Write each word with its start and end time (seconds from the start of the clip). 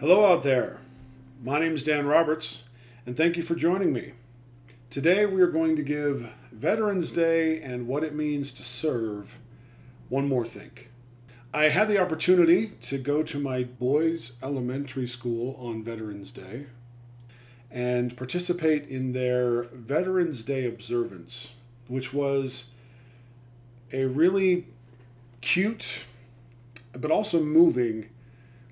Hello 0.00 0.32
out 0.32 0.42
there. 0.42 0.80
My 1.42 1.58
name 1.58 1.74
is 1.74 1.82
Dan 1.82 2.06
Roberts, 2.06 2.62
and 3.04 3.14
thank 3.14 3.36
you 3.36 3.42
for 3.42 3.54
joining 3.54 3.92
me. 3.92 4.12
Today 4.88 5.26
we 5.26 5.42
are 5.42 5.50
going 5.50 5.76
to 5.76 5.82
give 5.82 6.32
Veterans 6.52 7.10
Day 7.10 7.60
and 7.60 7.86
what 7.86 8.02
it 8.02 8.14
means 8.14 8.50
to 8.52 8.62
serve 8.62 9.38
one 10.08 10.26
more 10.26 10.46
think. 10.46 10.88
I 11.52 11.64
had 11.64 11.86
the 11.86 11.98
opportunity 11.98 12.68
to 12.80 12.96
go 12.96 13.22
to 13.24 13.38
my 13.38 13.64
boys' 13.64 14.32
elementary 14.42 15.06
school 15.06 15.54
on 15.58 15.84
Veterans 15.84 16.30
Day 16.30 16.64
and 17.70 18.16
participate 18.16 18.88
in 18.88 19.12
their 19.12 19.64
Veterans 19.64 20.42
Day 20.44 20.64
observance, 20.64 21.52
which 21.88 22.14
was 22.14 22.70
a 23.92 24.06
really 24.06 24.66
cute 25.42 26.04
but 26.92 27.10
also 27.10 27.38
moving 27.38 28.08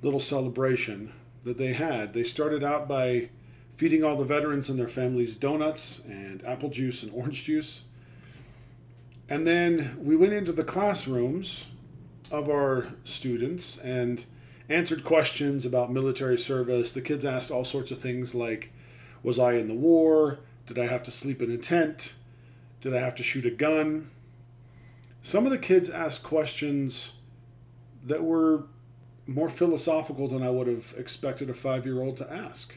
little 0.00 0.20
celebration 0.20 1.12
that 1.48 1.58
they 1.58 1.72
had. 1.72 2.14
They 2.14 2.22
started 2.22 2.62
out 2.62 2.88
by 2.88 3.30
feeding 3.76 4.04
all 4.04 4.16
the 4.16 4.24
veterans 4.24 4.70
and 4.70 4.78
their 4.78 4.88
families 4.88 5.36
donuts 5.36 6.00
and 6.06 6.44
apple 6.44 6.68
juice 6.68 7.02
and 7.02 7.12
orange 7.12 7.44
juice. 7.44 7.82
And 9.28 9.46
then 9.46 9.96
we 10.00 10.16
went 10.16 10.32
into 10.32 10.52
the 10.52 10.64
classrooms 10.64 11.66
of 12.30 12.48
our 12.48 12.88
students 13.04 13.78
and 13.78 14.24
answered 14.68 15.04
questions 15.04 15.64
about 15.64 15.92
military 15.92 16.38
service. 16.38 16.92
The 16.92 17.00
kids 17.00 17.24
asked 17.24 17.50
all 17.50 17.64
sorts 17.64 17.90
of 17.90 17.98
things 17.98 18.34
like 18.34 18.72
Was 19.22 19.38
I 19.38 19.54
in 19.54 19.68
the 19.68 19.74
war? 19.74 20.40
Did 20.66 20.78
I 20.78 20.86
have 20.86 21.02
to 21.04 21.10
sleep 21.10 21.40
in 21.42 21.50
a 21.50 21.56
tent? 21.56 22.14
Did 22.80 22.94
I 22.94 23.00
have 23.00 23.14
to 23.16 23.22
shoot 23.22 23.46
a 23.46 23.50
gun? 23.50 24.10
Some 25.22 25.44
of 25.44 25.50
the 25.50 25.58
kids 25.58 25.90
asked 25.90 26.22
questions 26.22 27.12
that 28.04 28.22
were 28.22 28.64
more 29.28 29.50
philosophical 29.50 30.26
than 30.26 30.42
I 30.42 30.50
would 30.50 30.66
have 30.66 30.94
expected 30.96 31.50
a 31.50 31.54
five 31.54 31.84
year 31.84 32.00
old 32.00 32.16
to 32.16 32.32
ask. 32.32 32.76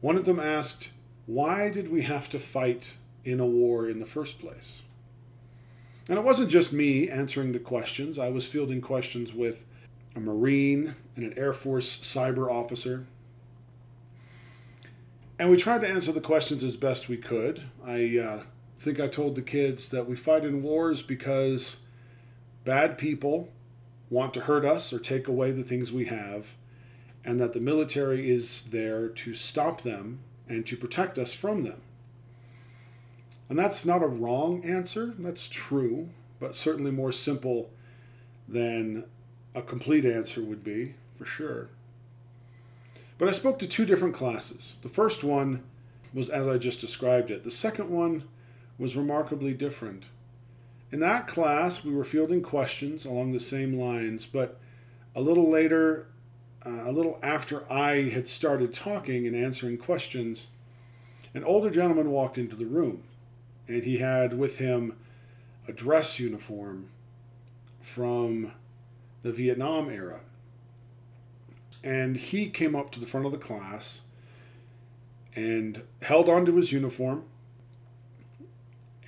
One 0.00 0.16
of 0.16 0.24
them 0.24 0.40
asked, 0.40 0.90
Why 1.26 1.70
did 1.70 1.92
we 1.92 2.02
have 2.02 2.28
to 2.30 2.38
fight 2.38 2.96
in 3.24 3.38
a 3.38 3.46
war 3.46 3.88
in 3.88 4.00
the 4.00 4.06
first 4.06 4.40
place? 4.40 4.82
And 6.08 6.18
it 6.18 6.24
wasn't 6.24 6.50
just 6.50 6.72
me 6.72 7.10
answering 7.10 7.52
the 7.52 7.58
questions, 7.58 8.18
I 8.18 8.30
was 8.30 8.46
fielding 8.46 8.80
questions 8.80 9.34
with 9.34 9.66
a 10.14 10.20
Marine 10.20 10.94
and 11.16 11.24
an 11.24 11.38
Air 11.38 11.52
Force 11.52 11.98
cyber 11.98 12.50
officer. 12.50 13.06
And 15.38 15.50
we 15.50 15.58
tried 15.58 15.82
to 15.82 15.88
answer 15.88 16.12
the 16.12 16.20
questions 16.20 16.64
as 16.64 16.78
best 16.78 17.10
we 17.10 17.18
could. 17.18 17.62
I 17.84 18.18
uh, 18.18 18.42
think 18.78 19.00
I 19.00 19.08
told 19.08 19.34
the 19.34 19.42
kids 19.42 19.90
that 19.90 20.08
we 20.08 20.16
fight 20.16 20.44
in 20.44 20.62
wars 20.62 21.02
because 21.02 21.78
bad 22.64 22.96
people 22.96 23.50
want 24.10 24.34
to 24.34 24.40
hurt 24.40 24.64
us 24.64 24.92
or 24.92 24.98
take 24.98 25.28
away 25.28 25.50
the 25.52 25.64
things 25.64 25.92
we 25.92 26.06
have, 26.06 26.54
and 27.24 27.40
that 27.40 27.52
the 27.52 27.60
military 27.60 28.30
is 28.30 28.62
there 28.70 29.08
to 29.08 29.34
stop 29.34 29.82
them 29.82 30.20
and 30.48 30.66
to 30.66 30.76
protect 30.76 31.18
us 31.18 31.34
from 31.34 31.64
them. 31.64 31.80
And 33.48 33.58
that's 33.58 33.84
not 33.84 34.02
a 34.02 34.08
wrong 34.08 34.64
answer, 34.64 35.14
that's 35.18 35.48
true, 35.48 36.08
but 36.40 36.54
certainly 36.54 36.90
more 36.90 37.12
simple 37.12 37.70
than 38.48 39.04
a 39.54 39.62
complete 39.62 40.04
answer 40.04 40.42
would 40.42 40.62
be, 40.62 40.94
for 41.16 41.24
sure. 41.24 41.68
But 43.18 43.28
I 43.28 43.32
spoke 43.32 43.58
to 43.60 43.66
two 43.66 43.86
different 43.86 44.14
classes. 44.14 44.76
The 44.82 44.88
first 44.88 45.24
one 45.24 45.62
was 46.12 46.28
as 46.28 46.46
I 46.46 46.58
just 46.58 46.80
described 46.80 47.30
it, 47.30 47.44
the 47.44 47.50
second 47.50 47.88
one 47.88 48.24
was 48.78 48.96
remarkably 48.96 49.54
different. 49.54 50.06
In 50.92 51.00
that 51.00 51.26
class, 51.26 51.84
we 51.84 51.92
were 51.92 52.04
fielding 52.04 52.42
questions 52.42 53.04
along 53.04 53.32
the 53.32 53.40
same 53.40 53.78
lines, 53.78 54.24
but 54.24 54.60
a 55.14 55.20
little 55.20 55.50
later, 55.50 56.08
uh, 56.64 56.82
a 56.84 56.92
little 56.92 57.18
after 57.22 57.70
I 57.70 58.08
had 58.08 58.28
started 58.28 58.72
talking 58.72 59.26
and 59.26 59.34
answering 59.34 59.78
questions, 59.78 60.48
an 61.34 61.42
older 61.42 61.70
gentleman 61.70 62.10
walked 62.10 62.38
into 62.38 62.54
the 62.54 62.66
room, 62.66 63.02
and 63.66 63.82
he 63.82 63.98
had 63.98 64.38
with 64.38 64.58
him 64.58 64.96
a 65.66 65.72
dress 65.72 66.20
uniform 66.20 66.88
from 67.80 68.52
the 69.22 69.32
Vietnam 69.32 69.90
era. 69.90 70.20
And 71.82 72.16
he 72.16 72.48
came 72.48 72.76
up 72.76 72.90
to 72.92 73.00
the 73.00 73.06
front 73.06 73.26
of 73.26 73.32
the 73.32 73.38
class 73.38 74.02
and 75.34 75.82
held 76.02 76.28
onto 76.28 76.54
his 76.54 76.72
uniform 76.72 77.24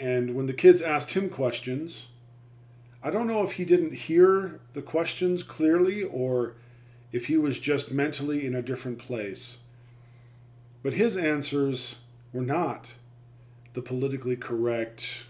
and 0.01 0.35
when 0.35 0.47
the 0.47 0.53
kids 0.53 0.81
asked 0.81 1.13
him 1.13 1.29
questions, 1.29 2.09
I 3.03 3.11
don't 3.11 3.27
know 3.27 3.43
if 3.43 3.53
he 3.53 3.65
didn't 3.65 3.95
hear 3.95 4.61
the 4.73 4.83
questions 4.83 5.43
clearly 5.43 6.03
or 6.03 6.55
if 7.13 7.27
he 7.27 7.37
was 7.37 7.59
just 7.59 7.93
mentally 7.93 8.45
in 8.47 8.55
a 8.55 8.63
different 8.63 8.99
place. 8.99 9.59
But 10.83 10.95
his 10.95 11.17
answers 11.17 11.97
were 12.33 12.43
not 12.43 12.95
the 13.75 13.83
politically 13.83 14.37
correct, 14.37 15.27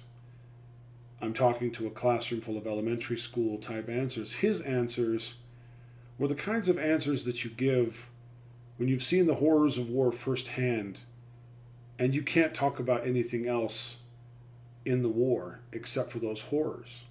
I'm 1.20 1.34
talking 1.34 1.70
to 1.72 1.86
a 1.86 1.90
classroom 1.90 2.40
full 2.40 2.56
of 2.56 2.66
elementary 2.66 3.16
school 3.16 3.58
type 3.58 3.88
answers. 3.88 4.34
His 4.34 4.60
answers 4.60 5.36
were 6.18 6.28
the 6.28 6.34
kinds 6.34 6.68
of 6.68 6.78
answers 6.78 7.24
that 7.24 7.44
you 7.44 7.50
give 7.50 8.08
when 8.76 8.88
you've 8.88 9.02
seen 9.02 9.26
the 9.26 9.36
horrors 9.36 9.78
of 9.78 9.90
war 9.90 10.12
firsthand 10.12 11.02
and 11.98 12.14
you 12.14 12.22
can't 12.22 12.54
talk 12.54 12.78
about 12.78 13.06
anything 13.06 13.46
else 13.46 13.97
in 14.84 15.02
the 15.02 15.08
war 15.08 15.60
except 15.72 16.10
for 16.10 16.18
those 16.18 16.42
horrors. 16.42 17.04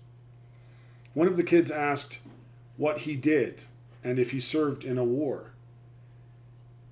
One 1.14 1.28
of 1.28 1.38
the 1.38 1.44
kids 1.44 1.72
asked 1.72 2.20
what 2.78 3.00
he 3.00 3.16
did 3.16 3.64
and 4.04 4.20
if 4.20 4.32
he 4.32 4.40
served 4.40 4.84
in 4.84 4.98
a 4.98 5.04
war. 5.04 5.52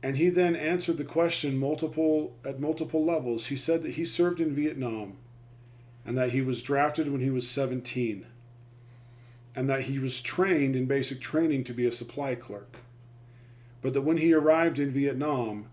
And 0.02 0.18
he 0.18 0.30
then 0.30 0.56
answered 0.56 0.97
the 0.97 1.03
question 1.03 1.58
multiple 1.58 2.35
at 2.44 2.59
multiple 2.59 3.03
levels. 3.03 3.47
He 3.47 3.56
said 3.56 3.84
that 3.84 3.94
he 3.94 4.06
served 4.06 4.40
in 4.40 4.53
Vietnam 4.53 5.18
and 6.06 6.18
that 6.18 6.31
he 6.31 6.41
was 6.41 6.62
drafted 6.62 7.12
when 7.12 7.22
he 7.22 7.30
was 7.30 7.50
17 7.50 8.25
and 9.56 9.69
that 9.69 9.84
he 9.84 9.97
was 10.00 10.22
trained 10.22 10.75
in 10.75 10.85
basic 10.85 11.22
training 11.22 11.64
to 11.64 11.74
be 11.74 11.85
a 11.85 11.91
supply 11.91 12.35
clerk. 12.35 12.78
But 13.81 13.94
that 13.94 14.02
when 14.02 14.18
he 14.18 14.34
arrived 14.34 14.80
in 14.80 14.91
Vietnam, 14.91 15.68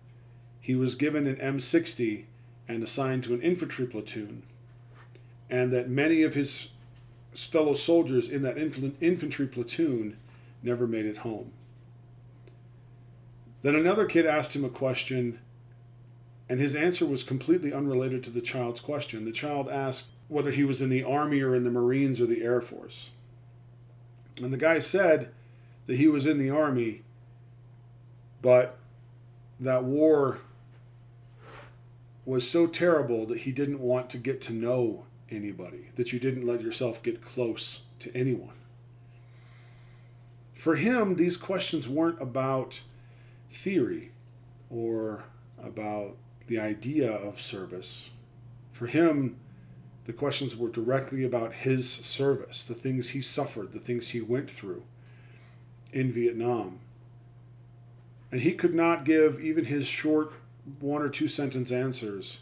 he 0.61 0.75
was 0.75 0.95
given 0.95 1.27
an 1.27 1.37
M60 1.37 2.25
and 2.69 2.83
assigned 2.83 3.25
to 3.25 3.35
an 3.35 3.43
infantry 3.43 3.87
platoon 3.87 4.45
and 5.53 5.71
that 5.71 5.91
many 5.91 6.23
of 6.23 6.33
his 6.33 6.71
fellow 7.35 7.75
soldiers 7.75 8.31
in 8.31 8.41
that 8.41 8.57
infantry 8.57 9.47
platoon 9.47 10.17
never 10.63 10.87
made 10.87 11.05
it 11.05 11.19
home. 11.19 11.53
Then 13.61 13.77
another 13.77 14.07
kid 14.07 14.25
asked 14.25 14.57
him 14.57 14.65
a 14.65 14.71
question, 14.71 15.39
and 16.49 16.59
his 16.59 16.75
answer 16.75 17.05
was 17.05 17.23
completely 17.23 17.71
unrelated 17.71 18.25
to 18.25 18.31
the 18.31 18.41
child's 18.41 18.81
question. 18.81 19.27
The 19.27 19.31
child 19.31 19.69
asked 19.69 20.07
whether 20.29 20.51
he 20.51 20.65
was 20.65 20.81
in 20.81 20.89
the 20.89 21.05
Army 21.05 21.43
or 21.43 21.55
in 21.55 21.65
the 21.65 21.71
Marines 21.71 22.19
or 22.19 22.27
the 22.27 22.43
Air 22.43 22.63
Force. 22.63 23.11
And 24.39 24.55
the 24.55 24.59
guy 24.59 24.79
said 24.79 25.33
that 25.85 25.97
he 25.97 26.09
was 26.09 26.25
in 26.25 26.39
the 26.39 26.49
Army, 26.49 27.03
but 28.41 28.79
that 29.61 29.85
war 29.85 30.39
was 32.25 32.49
so 32.49 32.67
terrible 32.67 33.27
that 33.27 33.41
he 33.41 33.53
didn't 33.53 33.81
want 33.81 34.09
to 34.11 34.17
get 34.17 34.41
to 34.41 34.55
know 34.55 35.05
anybody, 35.33 35.89
that 35.97 36.13
you 36.13 36.21
didn't 36.21 36.47
let 36.47 36.61
yourself 36.61 37.03
get 37.03 37.23
close 37.23 37.81
to 38.01 38.15
anyone. 38.17 38.55
For 40.55 40.77
him, 40.77 41.17
these 41.17 41.37
questions 41.37 41.89
weren't 41.89 42.21
about 42.21 42.83
theory 43.51 44.13
or 44.71 45.25
about 45.63 46.17
the 46.47 46.59
idea 46.59 47.11
of 47.11 47.41
service. 47.41 48.11
For 48.71 48.87
him, 48.87 49.37
the 50.05 50.13
questions 50.13 50.57
were 50.57 50.69
directly 50.69 51.25
about 51.25 51.53
his 51.53 51.91
service, 51.91 52.65
the 52.65 52.75
things 52.75 53.11
he 53.11 53.21
suffered, 53.21 53.73
the 53.73 53.79
things 53.79 54.09
he 54.09 54.21
went 54.21 54.51
through 54.51 54.83
in 55.93 56.11
Vietnam. 56.11 56.81
And 58.31 58.41
he 58.41 58.53
could 58.53 58.75
not 58.75 59.05
give 59.05 59.41
even 59.41 59.67
his 59.67 59.87
short 59.87 60.33
one 60.81 61.03
or 61.03 61.09
two 61.09 61.29
sentence 61.29 61.71
answers 61.71 62.41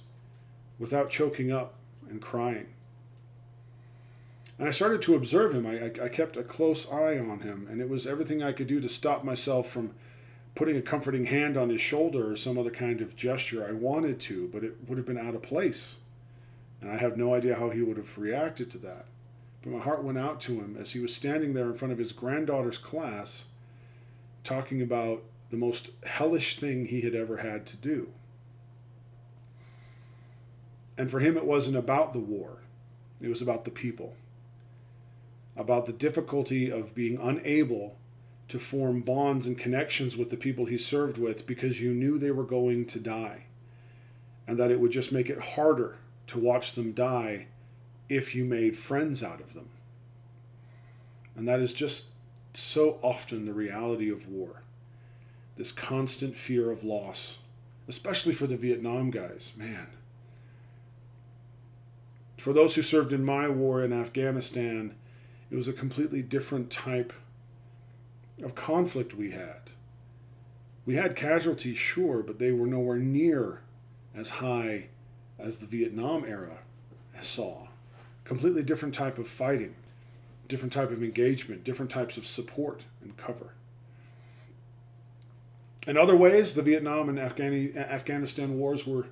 without 0.79 1.11
choking 1.11 1.53
up 1.53 1.75
and 2.09 2.20
crying. 2.20 2.67
And 4.61 4.69
I 4.69 4.73
started 4.73 5.01
to 5.03 5.15
observe 5.15 5.55
him. 5.55 5.67
I, 5.67 5.87
I, 5.87 6.05
I, 6.05 6.09
kept 6.11 6.37
a 6.37 6.43
close 6.43 6.87
eye 6.93 7.19
on 7.19 7.41
him, 7.41 7.67
and 7.71 7.81
it 7.81 7.89
was 7.89 8.07
everything 8.07 8.43
I 8.43 8.53
could 8.53 8.67
do 8.67 8.79
to 8.79 8.91
stop 8.91 9.25
myself 9.25 9.71
from 9.71 9.95
putting 10.55 10.77
a 10.77 10.83
comforting 10.83 11.25
hand 11.25 11.57
on 11.57 11.71
his 11.71 11.81
shoulder 11.81 12.31
or 12.31 12.37
some 12.37 12.59
other 12.59 12.71
kind 12.71 13.01
of 13.01 13.17
gesture. 13.17 13.67
I 13.67 13.73
wanted 13.73 14.21
to, 14.21 14.51
but 14.53 14.62
it 14.62 14.77
would 14.87 14.99
have 14.99 15.07
been 15.07 15.17
out 15.17 15.35
of 15.35 15.41
place. 15.41 15.97
And 16.83 16.91
I 16.91 16.99
have 16.99 17.17
no 17.17 17.33
idea 17.33 17.59
how 17.59 17.71
he 17.71 17.81
would 17.81 17.97
have 17.97 18.19
reacted 18.19 18.69
to 18.73 18.79
that. 18.81 19.07
But 19.62 19.73
my 19.73 19.79
heart 19.79 20.05
went 20.05 20.19
out 20.19 20.43
to 20.43 20.61
him 20.61 20.77
as 20.79 20.93
he 20.93 21.01
was 21.01 21.15
standing 21.15 21.55
there 21.55 21.65
in 21.65 21.75
front 21.75 21.93
of 21.93 21.99
his 21.99 22.12
granddaughter's 22.12 22.77
class 22.77 23.47
talking 24.45 24.83
about 24.83 25.23
the 25.49 25.57
most 25.57 25.89
hellish 26.05 26.59
thing 26.59 26.85
he 26.85 27.01
had 27.01 27.15
ever 27.15 27.39
had 27.39 27.65
to 27.65 27.79
do. 27.79 28.11
And 30.99 31.11
for 31.11 31.21
him, 31.21 31.39
it 31.39 31.47
wasn't 31.47 31.79
about 31.79 32.12
the 32.12 32.19
war, 32.19 32.59
it 33.23 33.29
was 33.29 33.41
about 33.41 33.65
the 33.65 33.71
people 33.71 34.17
about 35.61 35.85
the 35.85 35.93
difficulty 35.93 36.71
of 36.71 36.95
being 36.95 37.19
unable 37.21 37.99
to 38.49 38.59
form 38.59 39.03
bonds 39.03 39.47
and 39.47 39.59
connections 39.59 40.17
with 40.17 40.31
the 40.31 40.37
people 40.37 40.65
he 40.65 40.79
served 40.79 41.19
with 41.19 41.47
because 41.47 41.81
you 41.83 41.93
knew 41.93 42.19
they 42.19 42.31
were 42.31 42.45
going 42.45 42.87
to 42.87 42.99
die 42.99 43.45
and 44.49 44.59
that 44.59 44.71
it 44.71 44.81
would 44.81 44.91
just 44.91 45.12
make 45.12 45.29
it 45.29 45.39
harder 45.39 45.99
to 46.27 46.39
watch 46.39 46.73
them 46.73 46.93
die 46.93 47.47
if 48.09 48.35
you 48.35 48.45
made 48.45 48.77
friends 48.77 49.23
out 49.23 49.41
of 49.41 49.53
them. 49.53 49.69
And 51.37 51.47
that 51.47 51.61
is 51.61 51.75
just 51.75 52.07
so 52.55 52.99
often 53.03 53.45
the 53.45 53.53
reality 53.53 54.11
of 54.11 54.27
war 54.27 54.62
this 55.57 55.73
constant 55.73 56.35
fear 56.35 56.71
of 56.71 56.85
loss, 56.85 57.37
especially 57.87 58.33
for 58.33 58.47
the 58.47 58.57
Vietnam 58.57 59.11
guys. 59.11 59.53
Man. 59.59 59.89
For 62.39 62.55
those 62.55 62.75
who 62.75 62.83
served 62.83 63.12
in 63.12 63.23
my 63.23 63.47
war 63.47 63.85
in 63.85 63.93
Afghanistan, 63.93 64.95
it 65.50 65.56
was 65.56 65.69
a 65.69 65.73
completely 65.73 66.23
different 66.23 66.70
type 66.70 67.12
of 68.43 68.55
conflict 68.55 69.14
we 69.14 69.32
had. 69.32 69.70
We 70.87 70.94
had 70.94 71.17
casualties, 71.17 71.76
sure, 71.76 72.23
but 72.23 72.38
they 72.38 72.52
were 72.52 72.67
nowhere 72.67 72.99
near 72.99 73.61
as 74.14 74.31
high 74.31 74.88
as 75.38 75.58
the 75.58 75.67
Vietnam 75.67 76.25
era 76.25 76.58
saw. 77.20 77.69
Completely 78.25 78.62
different 78.62 78.94
type 78.94 79.19
of 79.19 79.29
fighting, 79.29 79.75
different 80.49 80.73
type 80.73 80.91
of 80.91 81.02
engagement, 81.02 81.64
different 81.64 81.91
types 81.91 82.17
of 82.17 82.25
support 82.25 82.85
and 83.02 83.17
cover. 83.17 83.52
In 85.87 85.97
other 85.97 86.17
ways, 86.17 86.55
the 86.55 86.62
Vietnam 86.62 87.08
and 87.08 87.19
Afghani- 87.19 87.76
Afghanistan 87.76 88.58
wars 88.58 88.87
were 88.87 89.06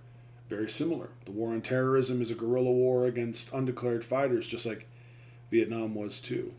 very 0.49 0.69
similar. 0.69 1.11
The 1.25 1.33
war 1.33 1.53
on 1.53 1.63
terrorism 1.63 2.23
is 2.23 2.31
a 2.31 2.35
guerrilla 2.35 2.73
war 2.73 3.07
against 3.07 3.53
undeclared 3.53 4.05
fighters, 4.05 4.47
just 4.47 4.67
like 4.67 4.87
Vietnam 5.51 5.95
was 5.95 6.21
too. 6.21 6.53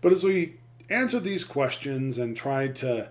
But 0.00 0.12
as 0.12 0.24
we 0.24 0.54
answered 0.88 1.24
these 1.24 1.44
questions 1.44 2.18
and 2.18 2.36
tried 2.36 2.74
to 2.76 3.10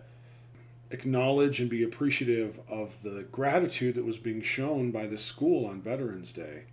acknowledge 0.91 1.59
and 1.59 1.69
be 1.69 1.83
appreciative 1.83 2.59
of 2.67 3.01
the 3.03 3.23
gratitude 3.31 3.95
that 3.95 4.05
was 4.05 4.17
being 4.17 4.41
shown 4.41 4.91
by 4.91 5.05
this 5.05 5.23
school 5.23 5.67
on 5.67 5.81
Veterans 5.81 6.31
Day, 6.31 6.63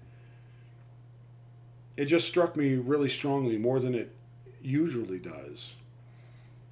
it 1.96 2.06
just 2.06 2.26
struck 2.26 2.56
me 2.56 2.74
really 2.74 3.08
strongly, 3.08 3.56
more 3.56 3.78
than 3.80 3.94
it 3.94 4.14
usually 4.62 5.18
does, 5.18 5.74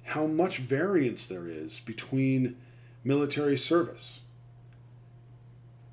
how 0.03 0.25
much 0.25 0.57
variance 0.57 1.27
there 1.27 1.47
is 1.47 1.79
between 1.79 2.55
military 3.03 3.57
service. 3.57 4.21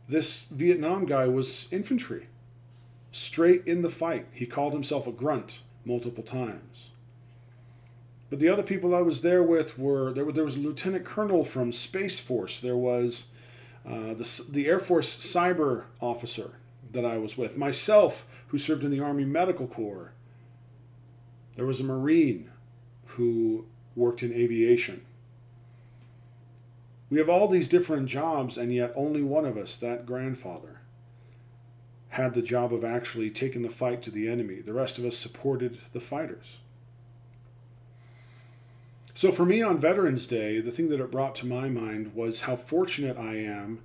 This 0.08 0.42
Vietnam 0.50 1.06
guy 1.06 1.26
was 1.26 1.68
infantry, 1.70 2.26
straight 3.12 3.66
in 3.66 3.82
the 3.82 3.88
fight. 3.88 4.26
He 4.32 4.46
called 4.46 4.72
himself 4.72 5.06
a 5.06 5.12
grunt 5.12 5.60
multiple 5.84 6.24
times. 6.24 6.90
But 8.30 8.40
the 8.40 8.48
other 8.48 8.62
people 8.62 8.94
I 8.94 9.02
was 9.02 9.20
there 9.20 9.42
with 9.42 9.78
were 9.78 10.12
there, 10.12 10.24
was 10.24 10.56
a 10.56 10.60
lieutenant 10.60 11.04
colonel 11.04 11.44
from 11.44 11.70
Space 11.70 12.18
Force. 12.18 12.60
There 12.60 12.76
was 12.76 13.26
uh, 13.86 14.14
the, 14.14 14.44
the 14.50 14.66
Air 14.66 14.80
Force 14.80 15.16
cyber 15.16 15.84
officer 16.00 16.52
that 16.92 17.04
I 17.04 17.18
was 17.18 17.36
with. 17.36 17.58
Myself, 17.58 18.26
who 18.48 18.58
served 18.58 18.84
in 18.84 18.90
the 18.90 19.00
Army 19.00 19.24
Medical 19.24 19.66
Corps. 19.66 20.12
There 21.56 21.66
was 21.66 21.80
a 21.80 21.84
Marine 21.84 22.50
who 23.06 23.66
worked 23.96 24.22
in 24.22 24.32
aviation. 24.32 25.04
We 27.10 27.18
have 27.18 27.28
all 27.28 27.48
these 27.48 27.68
different 27.68 28.08
jobs, 28.08 28.56
and 28.56 28.72
yet 28.72 28.92
only 28.96 29.22
one 29.22 29.44
of 29.44 29.56
us, 29.56 29.76
that 29.76 30.06
grandfather, 30.06 30.71
had 32.12 32.34
the 32.34 32.42
job 32.42 32.74
of 32.74 32.84
actually 32.84 33.30
taking 33.30 33.62
the 33.62 33.70
fight 33.70 34.02
to 34.02 34.10
the 34.10 34.28
enemy. 34.28 34.60
The 34.60 34.74
rest 34.74 34.98
of 34.98 35.06
us 35.06 35.16
supported 35.16 35.78
the 35.94 36.00
fighters. 36.00 36.60
So 39.14 39.32
for 39.32 39.46
me 39.46 39.62
on 39.62 39.78
Veterans 39.78 40.26
Day, 40.26 40.60
the 40.60 40.70
thing 40.70 40.90
that 40.90 41.00
it 41.00 41.10
brought 41.10 41.34
to 41.36 41.46
my 41.46 41.70
mind 41.70 42.14
was 42.14 42.42
how 42.42 42.54
fortunate 42.54 43.16
I 43.16 43.36
am, 43.36 43.80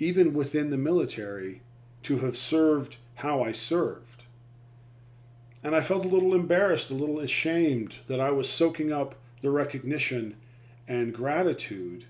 even 0.00 0.34
within 0.34 0.70
the 0.70 0.76
military, 0.76 1.62
to 2.02 2.18
have 2.18 2.36
served 2.36 2.96
how 3.14 3.40
I 3.40 3.52
served. 3.52 4.24
And 5.62 5.76
I 5.76 5.80
felt 5.80 6.04
a 6.04 6.08
little 6.08 6.34
embarrassed, 6.34 6.90
a 6.90 6.94
little 6.94 7.20
ashamed 7.20 7.98
that 8.08 8.18
I 8.18 8.32
was 8.32 8.48
soaking 8.48 8.92
up 8.92 9.14
the 9.42 9.52
recognition 9.52 10.34
and 10.88 11.14
gratitude 11.14 12.06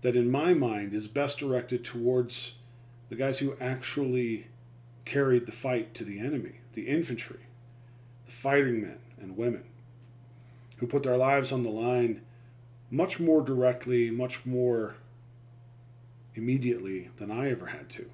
that, 0.00 0.16
in 0.16 0.32
my 0.32 0.52
mind, 0.52 0.94
is 0.94 1.06
best 1.06 1.38
directed 1.38 1.84
towards 1.84 2.54
the 3.08 3.14
guys 3.14 3.38
who 3.38 3.54
actually 3.60 4.48
carried 5.04 5.46
the 5.46 5.52
fight 5.52 5.94
to 5.94 6.04
the 6.04 6.20
enemy, 6.20 6.60
the 6.74 6.86
infantry, 6.86 7.40
the 8.26 8.32
fighting 8.32 8.82
men 8.82 8.98
and 9.20 9.36
women 9.36 9.64
who 10.78 10.86
put 10.86 11.02
their 11.02 11.16
lives 11.16 11.52
on 11.52 11.62
the 11.62 11.70
line 11.70 12.22
much 12.90 13.20
more 13.20 13.42
directly, 13.42 14.10
much 14.10 14.44
more 14.46 14.96
immediately 16.34 17.10
than 17.16 17.30
I 17.30 17.50
ever 17.50 17.66
had 17.66 17.88
to. 17.90 18.10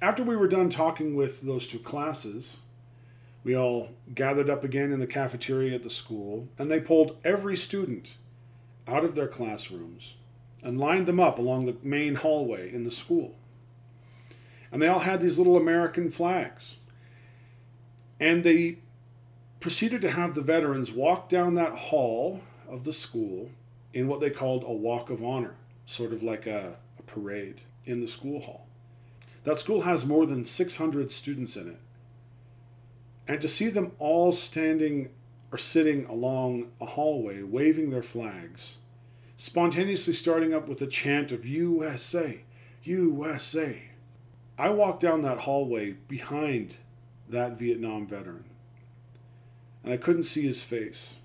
After 0.00 0.22
we 0.22 0.36
were 0.36 0.48
done 0.48 0.68
talking 0.68 1.14
with 1.14 1.42
those 1.42 1.66
two 1.66 1.78
classes, 1.78 2.60
we 3.44 3.56
all 3.56 3.88
gathered 4.14 4.50
up 4.50 4.64
again 4.64 4.92
in 4.92 5.00
the 5.00 5.06
cafeteria 5.06 5.74
at 5.74 5.82
the 5.82 5.90
school, 5.90 6.48
and 6.58 6.70
they 6.70 6.80
pulled 6.80 7.16
every 7.24 7.56
student 7.56 8.16
out 8.86 9.04
of 9.04 9.14
their 9.14 9.28
classrooms 9.28 10.16
and 10.62 10.80
lined 10.80 11.06
them 11.06 11.20
up 11.20 11.38
along 11.38 11.66
the 11.66 11.76
main 11.82 12.14
hallway 12.14 12.72
in 12.72 12.84
the 12.84 12.90
school. 12.90 13.34
And 14.72 14.80
they 14.80 14.88
all 14.88 15.00
had 15.00 15.20
these 15.20 15.38
little 15.38 15.56
American 15.56 16.10
flags. 16.10 16.76
And 18.18 18.42
they 18.42 18.78
proceeded 19.60 20.00
to 20.00 20.10
have 20.10 20.34
the 20.34 20.40
veterans 20.40 20.90
walk 20.90 21.28
down 21.28 21.54
that 21.54 21.72
hall 21.72 22.40
of 22.68 22.84
the 22.84 22.92
school 22.92 23.50
in 23.92 24.08
what 24.08 24.20
they 24.20 24.30
called 24.30 24.64
a 24.64 24.72
walk 24.72 25.10
of 25.10 25.22
honor, 25.22 25.54
sort 25.84 26.12
of 26.12 26.22
like 26.22 26.46
a, 26.46 26.76
a 26.98 27.02
parade 27.02 27.60
in 27.84 28.00
the 28.00 28.08
school 28.08 28.40
hall. 28.40 28.66
That 29.44 29.58
school 29.58 29.82
has 29.82 30.06
more 30.06 30.24
than 30.24 30.44
600 30.44 31.10
students 31.10 31.56
in 31.56 31.68
it. 31.68 31.78
And 33.28 33.40
to 33.40 33.48
see 33.48 33.68
them 33.68 33.92
all 33.98 34.32
standing 34.32 35.10
or 35.50 35.58
sitting 35.58 36.06
along 36.06 36.72
a 36.80 36.86
hallway 36.86 37.42
waving 37.42 37.90
their 37.90 38.02
flags, 38.02 38.78
spontaneously 39.36 40.14
starting 40.14 40.54
up 40.54 40.66
with 40.66 40.80
a 40.80 40.86
chant 40.86 41.30
of 41.30 41.44
USA, 41.44 42.42
USA. 42.84 43.82
I 44.62 44.70
walked 44.70 45.00
down 45.00 45.22
that 45.22 45.38
hallway 45.38 45.96
behind 46.06 46.76
that 47.28 47.58
Vietnam 47.58 48.06
veteran 48.06 48.44
and 49.82 49.92
I 49.92 49.96
couldn't 49.96 50.22
see 50.22 50.42
his 50.42 50.62
face. 50.62 51.18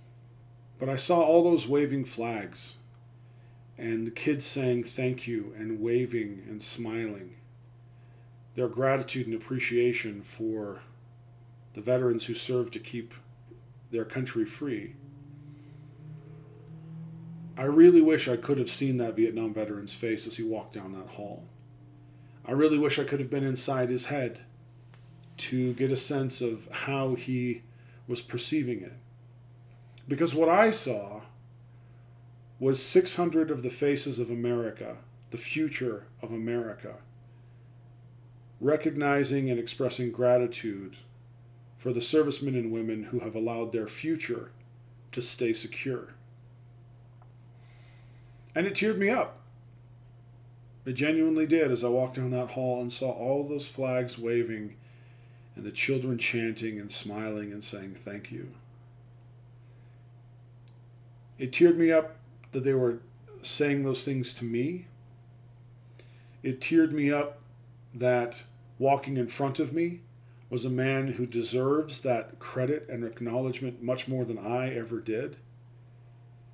But 0.80 0.90
I 0.90 0.96
saw 0.96 1.22
all 1.22 1.44
those 1.44 1.68
waving 1.68 2.06
flags 2.06 2.78
and 3.78 4.08
the 4.08 4.12
kids 4.12 4.44
saying 4.44 4.86
thank 4.86 5.28
you 5.28 5.54
and 5.56 5.80
waving 5.80 6.46
and 6.50 6.60
smiling. 6.60 7.36
Their 8.56 8.70
gratitude 8.70 9.28
and 9.28 9.36
appreciation 9.36 10.24
for 10.24 10.82
the 11.76 11.82
veterans 11.82 12.26
who 12.26 12.34
served 12.34 12.74
to 12.74 12.80
keep 12.80 13.14
their 13.92 14.06
country 14.06 14.46
free. 14.46 14.96
I 17.56 17.66
really 17.66 18.02
wish 18.02 18.28
I 18.28 18.38
could 18.38 18.58
have 18.58 18.72
seen 18.72 18.98
that 18.98 19.16
Vietnam 19.16 19.54
veteran's 19.54 19.94
face 19.94 20.26
as 20.26 20.38
he 20.38 20.44
walked 20.44 20.74
down 20.74 20.94
that 20.94 21.10
hall. 21.10 21.44
I 22.48 22.52
really 22.52 22.78
wish 22.78 22.98
I 22.98 23.04
could 23.04 23.20
have 23.20 23.30
been 23.30 23.44
inside 23.44 23.90
his 23.90 24.06
head 24.06 24.40
to 25.38 25.74
get 25.74 25.92
a 25.92 25.98
sense 25.98 26.42
of 26.42 26.68
how 26.72 27.16
he 27.16 27.62
was 28.08 28.22
perceiving 28.22 28.82
it. 28.82 28.94
Because 30.08 30.34
what 30.34 30.48
I 30.48 30.70
saw 30.70 31.22
was 32.60 32.82
600 32.82 33.52
of 33.52 33.64
the 33.64 33.70
faces 33.70 34.18
of 34.18 34.32
America, 34.32 34.98
the 35.32 35.38
future 35.38 36.08
of 36.22 36.32
America, 36.32 36.96
recognizing 38.62 39.50
and 39.50 39.60
expressing 39.60 40.12
gratitude 40.12 40.96
for 41.78 41.94
the 41.94 42.02
servicemen 42.02 42.56
and 42.56 42.72
women 42.72 43.04
who 43.04 43.20
have 43.20 43.36
allowed 43.36 43.72
their 43.72 43.88
future 43.88 44.52
to 45.12 45.22
stay 45.22 45.54
secure. 45.54 46.14
And 48.56 48.66
it 48.66 48.74
teared 48.74 48.98
me 48.98 49.10
up. 49.10 49.42
It 50.88 50.94
genuinely 50.94 51.46
did 51.46 51.70
as 51.70 51.84
I 51.84 51.90
walked 51.90 52.16
down 52.16 52.32
that 52.32 52.52
hall 52.52 52.80
and 52.80 52.90
saw 52.90 53.12
all 53.12 53.44
those 53.44 53.68
flags 53.68 54.18
waving 54.18 54.74
and 55.58 55.66
the 55.66 55.72
children 55.72 56.18
chanting 56.18 56.80
and 56.80 56.90
smiling 56.90 57.52
and 57.52 57.62
saying 57.62 57.96
thank 57.96 58.32
you. 58.32 58.50
It 61.38 61.52
teared 61.52 61.76
me 61.76 61.92
up 61.92 62.16
that 62.54 62.64
they 62.64 62.74
were 62.74 63.00
saying 63.42 63.84
those 63.84 64.06
things 64.06 64.34
to 64.36 64.46
me. 64.46 64.88
It 66.42 66.62
teared 66.62 66.94
me 66.94 67.12
up 67.12 67.40
that 67.94 68.42
walking 68.80 69.18
in 69.18 69.28
front 69.28 69.60
of 69.60 69.74
me 69.74 70.00
was 70.50 70.64
a 70.64 70.70
man 70.70 71.08
who 71.08 71.26
deserves 71.26 72.00
that 72.00 72.40
credit 72.40 72.88
and 72.88 73.04
acknowledgement 73.04 73.84
much 73.84 74.08
more 74.08 74.24
than 74.24 74.38
I 74.38 74.74
ever 74.74 75.02
did. 75.02 75.36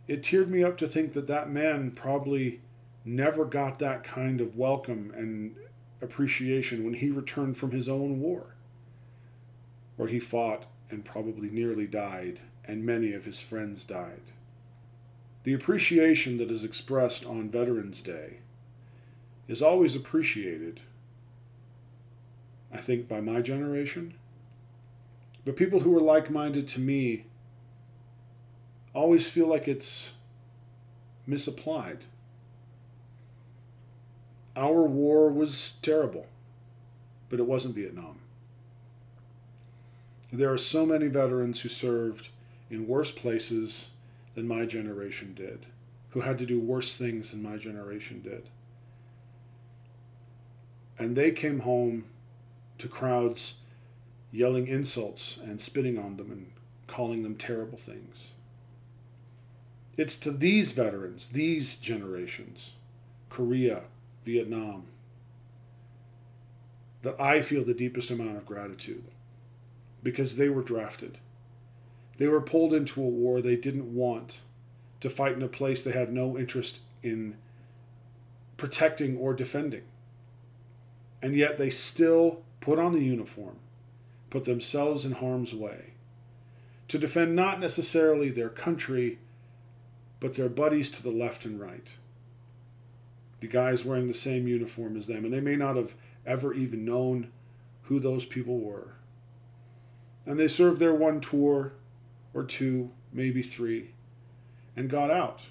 It 0.07 0.23
teared 0.23 0.47
me 0.47 0.63
up 0.63 0.75
to 0.79 0.87
think 0.87 1.13
that 1.13 1.27
that 1.27 1.51
man 1.51 1.91
probably 1.91 2.61
never 3.05 3.45
got 3.45 3.79
that 3.79 4.03
kind 4.03 4.41
of 4.41 4.55
welcome 4.55 5.13
and 5.15 5.55
appreciation 6.01 6.83
when 6.83 6.93
he 6.93 7.09
returned 7.09 7.57
from 7.57 7.71
his 7.71 7.89
own 7.89 8.19
war 8.19 8.55
where 9.95 10.07
he 10.07 10.19
fought 10.19 10.65
and 10.89 11.05
probably 11.05 11.49
nearly 11.49 11.87
died 11.87 12.39
and 12.65 12.85
many 12.85 13.13
of 13.13 13.25
his 13.25 13.39
friends 13.39 13.85
died. 13.85 14.31
The 15.43 15.53
appreciation 15.53 16.37
that 16.37 16.51
is 16.51 16.63
expressed 16.63 17.25
on 17.25 17.49
Veterans 17.49 18.01
Day 18.01 18.37
is 19.47 19.61
always 19.61 19.95
appreciated, 19.95 20.79
I 22.71 22.77
think, 22.77 23.07
by 23.07 23.19
my 23.19 23.41
generation. 23.41 24.13
But 25.43 25.57
people 25.57 25.81
who 25.81 25.95
are 25.97 26.01
like 26.01 26.31
minded 26.31 26.67
to 26.69 26.79
me 26.79 27.25
always 28.93 29.29
feel 29.29 29.47
like 29.47 29.67
it's 29.67 30.13
misapplied. 31.27 32.05
Our 34.55 34.83
war 34.83 35.29
was 35.29 35.73
terrible, 35.81 36.27
but 37.29 37.39
it 37.39 37.45
wasn't 37.47 37.75
Vietnam. 37.75 38.19
There 40.31 40.51
are 40.51 40.57
so 40.57 40.85
many 40.85 41.07
veterans 41.07 41.61
who 41.61 41.69
served 41.69 42.29
in 42.69 42.87
worse 42.87 43.11
places 43.11 43.91
than 44.35 44.47
my 44.47 44.65
generation 44.65 45.33
did, 45.35 45.65
who 46.09 46.21
had 46.21 46.37
to 46.39 46.45
do 46.45 46.59
worse 46.59 46.93
things 46.93 47.31
than 47.31 47.43
my 47.43 47.57
generation 47.57 48.21
did. 48.21 48.49
And 50.97 51.15
they 51.15 51.31
came 51.31 51.59
home 51.59 52.05
to 52.77 52.87
crowds 52.87 53.55
yelling 54.31 54.67
insults 54.67 55.37
and 55.37 55.61
spitting 55.61 55.97
on 55.97 56.17
them 56.17 56.31
and 56.31 56.51
calling 56.87 57.23
them 57.23 57.35
terrible 57.35 57.77
things. 57.77 58.31
It's 59.95 60.15
to 60.17 60.31
these 60.31 60.71
veterans, 60.71 61.27
these 61.27 61.75
generations, 61.75 62.73
Korea, 63.29 63.83
Vietnam, 64.25 64.85
that 67.01 67.19
I 67.19 67.41
feel 67.41 67.63
the 67.63 67.73
deepest 67.73 68.11
amount 68.11 68.37
of 68.37 68.45
gratitude 68.45 69.03
because 70.01 70.35
they 70.35 70.49
were 70.49 70.61
drafted. 70.61 71.17
They 72.17 72.27
were 72.27 72.41
pulled 72.41 72.73
into 72.73 73.01
a 73.01 73.07
war 73.07 73.41
they 73.41 73.55
didn't 73.55 73.93
want 73.93 74.41
to 74.99 75.09
fight 75.09 75.33
in 75.33 75.41
a 75.41 75.47
place 75.47 75.83
they 75.83 75.91
had 75.91 76.13
no 76.13 76.37
interest 76.37 76.79
in 77.01 77.35
protecting 78.57 79.17
or 79.17 79.33
defending. 79.33 79.83
And 81.21 81.35
yet 81.35 81.57
they 81.57 81.69
still 81.69 82.41
put 82.61 82.79
on 82.79 82.93
the 82.93 83.03
uniform, 83.03 83.57
put 84.29 84.45
themselves 84.45 85.05
in 85.05 85.13
harm's 85.13 85.53
way 85.53 85.93
to 86.87 86.97
defend 86.99 87.35
not 87.35 87.59
necessarily 87.59 88.29
their 88.29 88.49
country 88.49 89.17
but 90.19 90.35
their 90.35 90.47
buddies 90.47 90.89
to 90.89 91.03
the 91.03 91.09
left 91.09 91.43
and 91.43 91.59
right. 91.59 91.97
The 93.43 93.49
guys 93.49 93.83
wearing 93.83 94.07
the 94.07 94.13
same 94.13 94.47
uniform 94.47 94.95
as 94.95 95.05
them, 95.05 95.25
and 95.25 95.33
they 95.33 95.41
may 95.41 95.57
not 95.57 95.75
have 95.75 95.95
ever 96.25 96.53
even 96.53 96.85
known 96.85 97.29
who 97.81 97.99
those 97.99 98.23
people 98.23 98.57
were. 98.57 98.93
And 100.25 100.39
they 100.39 100.47
served 100.47 100.79
their 100.79 100.93
one 100.93 101.19
tour 101.19 101.73
or 102.33 102.45
two, 102.45 102.89
maybe 103.11 103.41
three, 103.41 103.89
and 104.77 104.89
got 104.89 105.11
out 105.11 105.41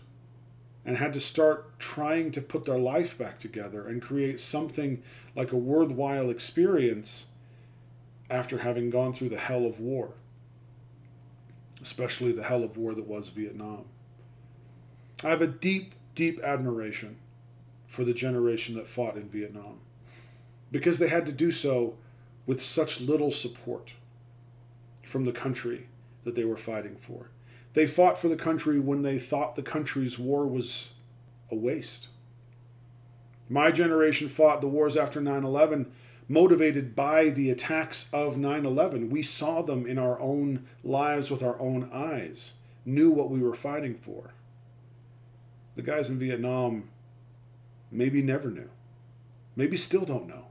and 0.87 0.97
had 0.97 1.13
to 1.13 1.21
start 1.21 1.79
trying 1.79 2.31
to 2.31 2.41
put 2.41 2.65
their 2.65 2.79
life 2.79 3.19
back 3.19 3.39
together 3.39 3.87
and 3.87 4.01
create 4.01 4.41
something 4.41 5.03
like 5.37 5.53
a 5.53 5.57
worthwhile 5.59 6.31
experience 6.31 7.27
after 8.31 8.57
having 8.57 8.89
gone 8.89 9.13
through 9.13 9.29
the 9.29 9.37
hell 9.37 9.67
of 9.67 9.81
war, 9.81 10.15
especially 11.83 12.33
the 12.33 12.43
hell 12.43 12.65
of 12.65 12.79
war 12.79 12.95
that 12.95 13.07
was 13.07 13.29
Vietnam. 13.29 13.85
I 15.23 15.29
have 15.29 15.43
a 15.43 15.47
deep, 15.47 15.95
deep 16.15 16.41
admiration 16.43 17.19
for 17.93 18.05
the 18.05 18.15
generation 18.15 18.75
that 18.75 18.89
fought 18.89 19.17
in 19.17 19.29
Vietnam 19.29 19.79
because 20.71 20.99
they 20.99 21.09
had 21.09 21.27
to 21.27 21.33
do 21.33 21.51
so 21.51 21.95
with 22.47 22.59
such 22.59 23.03
little 23.03 23.31
support 23.31 23.93
from 25.05 25.25
the 25.25 25.33
country 25.33 25.89
that 26.25 26.35
they 26.35 26.47
were 26.47 26.57
fighting 26.57 26.97
for. 26.97 27.29
They 27.75 27.87
fought 27.87 28.17
for 28.17 28.29
the 28.29 28.37
country 28.37 28.81
when 28.81 29.03
they 29.03 29.19
thought 29.19 29.57
the 29.57 29.63
country's 29.63 30.19
war 30.19 30.47
was 30.47 30.95
a 31.51 31.55
waste. 31.55 32.09
My 33.51 33.71
generation 33.71 34.31
fought 34.31 34.63
the 34.63 34.69
wars 34.69 34.97
after 34.97 35.21
9 35.21 35.45
11 35.45 35.93
motivated 36.31 36.97
by 36.97 37.29
the 37.29 37.51
attacks 37.51 38.09
of 38.11 38.39
9 38.39 38.65
11. 38.65 39.11
We 39.11 39.23
saw 39.23 39.61
them 39.61 39.87
in 39.87 39.99
our 39.99 40.19
own 40.19 40.65
lives 40.83 41.31
with 41.31 41.43
our 41.43 41.61
own 41.61 41.91
eyes, 41.93 42.55
knew 42.87 43.11
what 43.11 43.29
we 43.29 43.43
were 43.43 43.53
fighting 43.53 43.95
for 43.95 44.33
the 45.75 45.83
guys 45.83 46.11
in 46.11 46.19
Vietnam 46.19 46.89
maybe 47.93 48.23
never 48.23 48.51
knew, 48.51 48.71
maybe 49.55 49.77
still 49.77 50.05
don't 50.05 50.27
know 50.27 50.47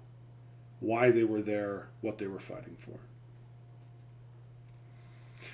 why 0.79 1.12
they 1.12 1.24
were 1.24 1.41
there, 1.41 1.89
what 2.01 2.17
they 2.17 2.27
were 2.27 2.39
fighting 2.39 2.75
for. 2.77 3.00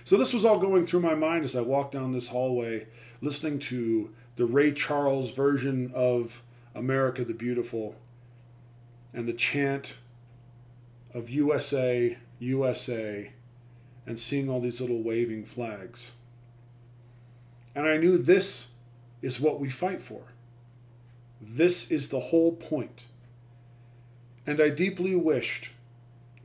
So 0.04 0.18
this 0.18 0.34
was 0.34 0.46
all 0.46 0.60
going 0.60 0.86
through 0.86 1.02
my 1.02 1.16
mind 1.16 1.44
as 1.44 1.56
I 1.56 1.62
walked 1.62 1.94
down 1.94 2.12
this 2.12 2.28
hallway, 2.28 2.88
listening 3.22 3.60
to 3.60 4.14
the 4.36 4.46
Ray 4.46 4.72
Charles 4.72 5.32
version 5.32 5.92
of 5.94 6.44
America 6.76 7.26
the 7.26 7.34
Beautiful 7.34 7.96
and 9.14 9.28
the 9.28 9.34
chant 9.34 9.98
of 11.14 11.30
USA, 11.30 12.18
USA, 12.40 13.32
and 14.06 14.18
seeing 14.18 14.50
all 14.50 14.62
these 14.62 14.80
little 14.80 15.02
waving 15.02 15.44
flags. 15.44 16.14
And 17.76 17.86
I 17.86 17.98
knew 17.98 18.18
this 18.18 18.68
is 19.22 19.42
what 19.42 19.60
we 19.60 19.70
fight 19.70 20.00
for. 20.00 20.22
This 21.42 21.92
is 21.92 22.10
the 22.10 22.20
whole 22.20 22.54
point. 22.54 23.06
And 24.46 24.62
I 24.62 24.70
deeply 24.70 25.16
wished 25.16 25.72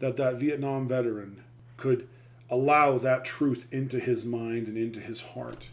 that 0.01 0.17
that 0.17 0.37
Vietnam 0.37 0.89
veteran 0.89 1.45
could 1.77 2.09
allow 2.51 2.99
that 2.99 3.25
truth 3.25 3.67
into 3.73 3.99
his 3.99 4.25
mind 4.25 4.67
and 4.67 4.77
into 4.77 5.01
his 5.01 5.21
heart. 5.21 5.69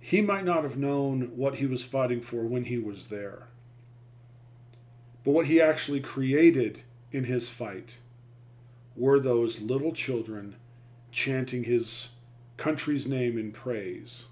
He 0.00 0.20
might 0.20 0.44
not 0.44 0.62
have 0.62 0.76
known 0.76 1.32
what 1.36 1.56
he 1.56 1.66
was 1.66 1.84
fighting 1.84 2.20
for 2.20 2.44
when 2.44 2.64
he 2.64 2.78
was 2.78 3.08
there. 3.08 3.48
But 5.24 5.32
what 5.32 5.46
he 5.46 5.60
actually 5.60 6.00
created 6.00 6.82
in 7.10 7.24
his 7.24 7.48
fight 7.48 7.98
were 8.94 9.18
those 9.18 9.60
little 9.60 9.92
children 9.92 10.54
chanting 11.10 11.64
his 11.64 12.10
country's 12.56 13.08
name 13.08 13.36
in 13.36 13.50
praise 13.50 14.26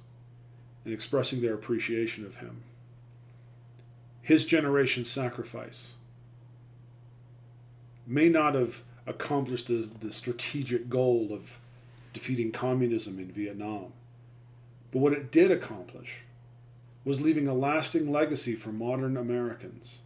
and 0.84 0.92
expressing 0.92 1.40
their 1.40 1.54
appreciation 1.54 2.24
of 2.24 2.36
him. 2.36 2.62
His 4.22 4.44
generation's 4.44 5.10
sacrifice 5.10 5.96
may 8.06 8.28
not 8.28 8.54
have 8.54 8.82
accomplished 9.06 9.68
the, 9.68 9.88
the 10.00 10.12
strategic 10.12 10.88
goal 10.88 11.28
of 11.30 11.58
defeating 12.12 12.52
communism 12.52 13.18
in 13.18 13.30
Vietnam, 13.30 13.92
but 14.92 15.00
what 15.00 15.12
it 15.12 15.30
did 15.30 15.50
accomplish 15.50 16.22
was 17.04 17.20
leaving 17.20 17.48
a 17.48 17.54
lasting 17.54 18.10
legacy 18.10 18.54
for 18.54 18.72
modern 18.72 19.16
Americans 19.16 20.00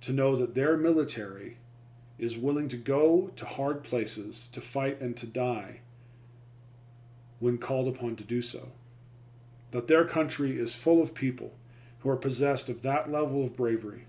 to 0.00 0.12
know 0.12 0.34
that 0.34 0.54
their 0.54 0.76
military 0.76 1.56
is 2.18 2.36
willing 2.36 2.68
to 2.68 2.76
go 2.76 3.30
to 3.36 3.44
hard 3.44 3.82
places 3.84 4.48
to 4.48 4.60
fight 4.60 5.00
and 5.00 5.16
to 5.16 5.26
die 5.26 5.80
when 7.38 7.58
called 7.58 7.88
upon 7.88 8.16
to 8.16 8.24
do 8.24 8.42
so 8.42 8.68
that 9.72 9.88
their 9.88 10.04
country 10.04 10.58
is 10.58 10.74
full 10.74 11.02
of 11.02 11.14
people 11.14 11.52
who 12.00 12.08
are 12.08 12.16
possessed 12.16 12.68
of 12.68 12.82
that 12.82 13.10
level 13.10 13.42
of 13.44 13.56
bravery 13.56 14.06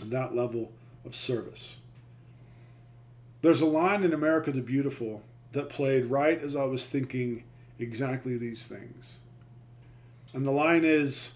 and 0.00 0.10
that 0.10 0.34
level 0.34 0.70
of 1.04 1.14
service. 1.14 1.78
There's 3.42 3.60
a 3.60 3.66
line 3.66 4.04
in 4.04 4.12
America 4.12 4.52
the 4.52 4.60
Beautiful 4.60 5.22
that 5.52 5.68
played 5.68 6.06
right 6.06 6.40
as 6.40 6.54
I 6.54 6.64
was 6.64 6.86
thinking 6.86 7.44
exactly 7.78 8.36
these 8.36 8.66
things. 8.66 9.20
And 10.32 10.46
the 10.46 10.52
line 10.52 10.84
is 10.84 11.32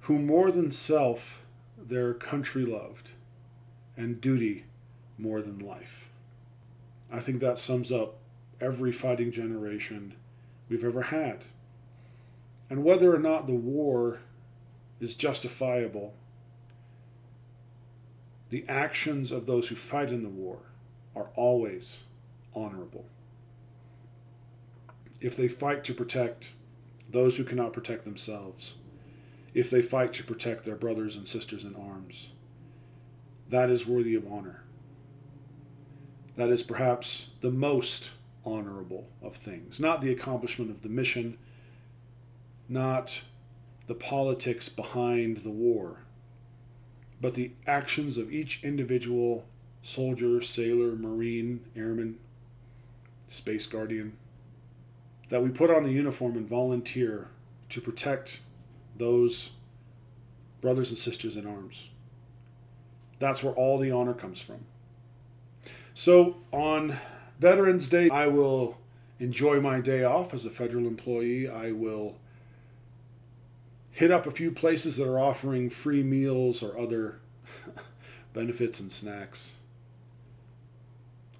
Who 0.00 0.18
more 0.18 0.50
than 0.50 0.70
self 0.70 1.44
their 1.78 2.14
country 2.14 2.64
loved, 2.64 3.10
and 3.96 4.20
duty 4.20 4.64
more 5.18 5.42
than 5.42 5.58
life. 5.58 6.08
I 7.12 7.20
think 7.20 7.40
that 7.40 7.58
sums 7.58 7.92
up 7.92 8.16
every 8.60 8.90
fighting 8.90 9.30
generation 9.30 10.14
we've 10.68 10.84
ever 10.84 11.02
had. 11.02 11.44
And 12.74 12.82
whether 12.82 13.14
or 13.14 13.20
not 13.20 13.46
the 13.46 13.54
war 13.54 14.18
is 14.98 15.14
justifiable, 15.14 16.12
the 18.50 18.64
actions 18.68 19.30
of 19.30 19.46
those 19.46 19.68
who 19.68 19.76
fight 19.76 20.10
in 20.10 20.24
the 20.24 20.28
war 20.28 20.58
are 21.14 21.30
always 21.36 22.02
honorable. 22.52 23.04
If 25.20 25.36
they 25.36 25.46
fight 25.46 25.84
to 25.84 25.94
protect 25.94 26.50
those 27.10 27.36
who 27.36 27.44
cannot 27.44 27.72
protect 27.72 28.04
themselves, 28.04 28.74
if 29.54 29.70
they 29.70 29.80
fight 29.80 30.12
to 30.14 30.24
protect 30.24 30.64
their 30.64 30.74
brothers 30.74 31.14
and 31.14 31.28
sisters 31.28 31.62
in 31.62 31.76
arms, 31.76 32.32
that 33.50 33.70
is 33.70 33.86
worthy 33.86 34.16
of 34.16 34.26
honor. 34.26 34.64
That 36.34 36.50
is 36.50 36.64
perhaps 36.64 37.28
the 37.40 37.52
most 37.52 38.10
honorable 38.44 39.06
of 39.22 39.36
things, 39.36 39.78
not 39.78 40.02
the 40.02 40.10
accomplishment 40.10 40.72
of 40.72 40.82
the 40.82 40.88
mission 40.88 41.38
not 42.68 43.22
the 43.86 43.94
politics 43.94 44.68
behind 44.68 45.38
the 45.38 45.50
war, 45.50 45.98
but 47.20 47.34
the 47.34 47.52
actions 47.66 48.18
of 48.18 48.32
each 48.32 48.62
individual 48.62 49.44
soldier, 49.82 50.40
sailor, 50.40 50.96
marine, 50.96 51.60
airman, 51.76 52.18
space 53.28 53.66
guardian, 53.66 54.16
that 55.28 55.42
we 55.42 55.50
put 55.50 55.70
on 55.70 55.84
the 55.84 55.90
uniform 55.90 56.36
and 56.36 56.48
volunteer 56.48 57.28
to 57.68 57.80
protect 57.80 58.40
those 58.96 59.52
brothers 60.60 60.90
and 60.90 60.98
sisters 60.98 61.36
in 61.36 61.46
arms. 61.46 61.90
That's 63.18 63.42
where 63.42 63.54
all 63.54 63.78
the 63.78 63.90
honor 63.90 64.14
comes 64.14 64.40
from. 64.40 64.64
So 65.92 66.36
on 66.52 66.96
Veterans 67.38 67.88
Day, 67.88 68.08
I 68.10 68.26
will 68.26 68.78
enjoy 69.20 69.60
my 69.60 69.80
day 69.80 70.04
off 70.04 70.34
as 70.34 70.44
a 70.44 70.50
federal 70.50 70.86
employee. 70.86 71.48
I 71.48 71.72
will 71.72 72.16
hit 73.94 74.10
up 74.10 74.26
a 74.26 74.30
few 74.32 74.50
places 74.50 74.96
that 74.96 75.08
are 75.08 75.20
offering 75.20 75.70
free 75.70 76.02
meals 76.02 76.64
or 76.64 76.76
other 76.76 77.20
benefits 78.32 78.80
and 78.80 78.90
snacks. 78.90 79.54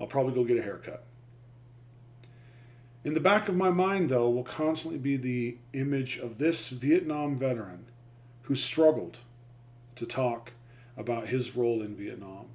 I'll 0.00 0.06
probably 0.06 0.34
go 0.34 0.44
get 0.44 0.58
a 0.58 0.62
haircut. 0.62 1.02
In 3.02 3.12
the 3.12 3.20
back 3.20 3.48
of 3.48 3.56
my 3.56 3.70
mind, 3.70 4.08
though, 4.08 4.30
will 4.30 4.44
constantly 4.44 5.00
be 5.00 5.16
the 5.16 5.56
image 5.72 6.18
of 6.18 6.38
this 6.38 6.68
Vietnam 6.68 7.36
veteran 7.36 7.86
who 8.42 8.54
struggled 8.54 9.18
to 9.96 10.06
talk 10.06 10.52
about 10.96 11.26
his 11.26 11.56
role 11.56 11.82
in 11.82 11.96
Vietnam, 11.96 12.46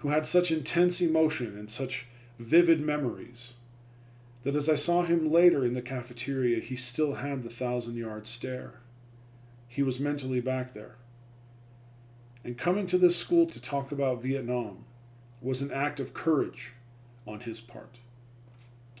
who 0.00 0.08
had 0.08 0.26
such 0.26 0.50
intense 0.50 1.00
emotion 1.00 1.58
and 1.58 1.70
such 1.70 2.06
vivid 2.38 2.78
memories 2.78 3.54
that 4.42 4.54
as 4.54 4.68
I 4.68 4.74
saw 4.74 5.02
him 5.02 5.32
later 5.32 5.64
in 5.64 5.72
the 5.72 5.82
cafeteria, 5.82 6.60
he 6.60 6.76
still 6.76 7.14
had 7.14 7.42
the 7.42 7.50
thousand 7.50 7.96
yard 7.96 8.26
stare. 8.26 8.74
He 9.68 9.82
was 9.82 10.00
mentally 10.00 10.40
back 10.40 10.72
there. 10.72 10.96
And 12.42 12.56
coming 12.56 12.86
to 12.86 12.98
this 12.98 13.16
school 13.16 13.46
to 13.46 13.60
talk 13.60 13.92
about 13.92 14.22
Vietnam 14.22 14.84
was 15.40 15.62
an 15.62 15.70
act 15.70 16.00
of 16.00 16.14
courage 16.14 16.72
on 17.26 17.40
his 17.40 17.60
part. 17.60 17.98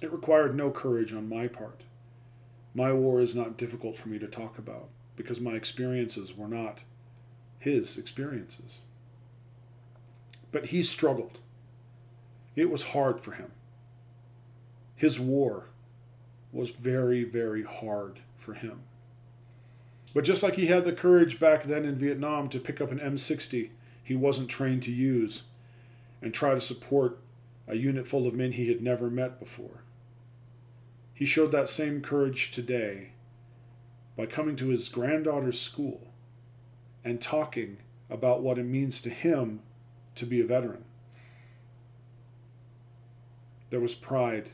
It 0.00 0.12
required 0.12 0.54
no 0.54 0.70
courage 0.70 1.12
on 1.12 1.28
my 1.28 1.48
part. 1.48 1.82
My 2.74 2.92
war 2.92 3.20
is 3.20 3.34
not 3.34 3.56
difficult 3.56 3.96
for 3.96 4.08
me 4.08 4.18
to 4.18 4.28
talk 4.28 4.58
about 4.58 4.88
because 5.16 5.40
my 5.40 5.52
experiences 5.52 6.36
were 6.36 6.46
not 6.46 6.82
his 7.58 7.98
experiences. 7.98 8.78
But 10.52 10.66
he 10.66 10.82
struggled. 10.82 11.40
It 12.54 12.70
was 12.70 12.82
hard 12.82 13.20
for 13.20 13.32
him. 13.32 13.50
His 14.94 15.18
war 15.18 15.66
was 16.52 16.70
very, 16.70 17.24
very 17.24 17.62
hard 17.62 18.20
for 18.36 18.54
him. 18.54 18.80
But 20.18 20.24
just 20.24 20.42
like 20.42 20.56
he 20.56 20.66
had 20.66 20.84
the 20.84 20.92
courage 20.92 21.38
back 21.38 21.62
then 21.62 21.84
in 21.84 21.94
Vietnam 21.94 22.48
to 22.48 22.58
pick 22.58 22.80
up 22.80 22.90
an 22.90 22.98
M60 22.98 23.70
he 24.02 24.16
wasn't 24.16 24.48
trained 24.48 24.82
to 24.82 24.90
use 24.90 25.44
and 26.20 26.34
try 26.34 26.54
to 26.54 26.60
support 26.60 27.20
a 27.68 27.76
unit 27.76 28.04
full 28.04 28.26
of 28.26 28.34
men 28.34 28.50
he 28.50 28.66
had 28.66 28.82
never 28.82 29.10
met 29.10 29.38
before, 29.38 29.84
he 31.14 31.24
showed 31.24 31.52
that 31.52 31.68
same 31.68 32.02
courage 32.02 32.50
today 32.50 33.12
by 34.16 34.26
coming 34.26 34.56
to 34.56 34.70
his 34.70 34.88
granddaughter's 34.88 35.60
school 35.60 36.08
and 37.04 37.20
talking 37.20 37.76
about 38.10 38.42
what 38.42 38.58
it 38.58 38.64
means 38.64 39.00
to 39.02 39.10
him 39.10 39.60
to 40.16 40.26
be 40.26 40.40
a 40.40 40.44
veteran. 40.44 40.84
There 43.70 43.78
was 43.78 43.94
pride 43.94 44.50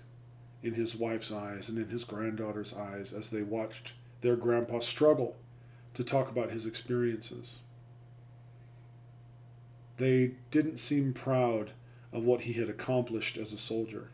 in 0.62 0.74
his 0.74 0.94
wife's 0.94 1.32
eyes 1.32 1.70
and 1.70 1.78
in 1.78 1.88
his 1.88 2.04
granddaughter's 2.04 2.74
eyes 2.74 3.14
as 3.14 3.30
they 3.30 3.42
watched 3.42 3.94
their 4.20 4.36
grandpa 4.36 4.80
struggle 4.80 5.36
to 5.94 6.04
talk 6.04 6.28
about 6.28 6.50
his 6.50 6.66
experiences. 6.66 7.60
They 9.96 10.32
didn't 10.50 10.78
seem 10.78 11.12
proud 11.12 11.70
of 12.12 12.24
what 12.24 12.42
he 12.42 12.52
had 12.52 12.68
accomplished 12.68 13.36
as 13.36 13.52
a 13.52 13.58
soldier. 13.58 14.08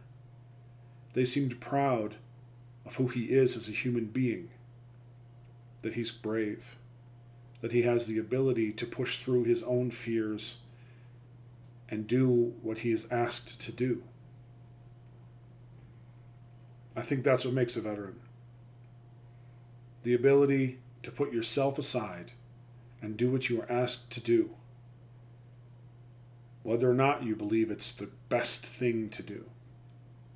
They 1.14 1.24
seemed 1.24 1.60
proud 1.60 2.16
of 2.84 2.96
who 2.96 3.08
he 3.08 3.24
is 3.24 3.56
as 3.56 3.68
a 3.68 3.72
human 3.72 4.06
being. 4.06 4.50
That 5.82 5.94
he's 5.94 6.12
brave, 6.12 6.76
that 7.62 7.72
he 7.72 7.82
has 7.82 8.06
the 8.06 8.18
ability 8.18 8.72
to 8.72 8.86
push 8.86 9.18
through 9.18 9.44
his 9.44 9.62
own 9.62 9.90
fears 9.90 10.56
and 11.88 12.06
do 12.06 12.54
what 12.62 12.78
he 12.78 12.92
is 12.92 13.06
asked 13.10 13.60
to 13.62 13.72
do. 13.72 14.02
I 16.94 17.02
think 17.02 17.24
that's 17.24 17.44
what 17.44 17.54
makes 17.54 17.76
a 17.76 17.80
veteran. 17.80 18.20
The 20.02 20.14
ability 20.14 20.78
to 21.02 21.10
put 21.10 21.32
yourself 21.32 21.78
aside 21.78 22.32
and 23.02 23.16
do 23.16 23.30
what 23.30 23.48
you 23.48 23.60
are 23.62 23.72
asked 23.72 24.10
to 24.10 24.20
do, 24.20 24.50
whether 26.62 26.90
or 26.90 26.94
not 26.94 27.22
you 27.22 27.34
believe 27.34 27.70
it's 27.70 27.92
the 27.92 28.10
best 28.28 28.64
thing 28.66 29.08
to 29.10 29.22
do. 29.22 29.44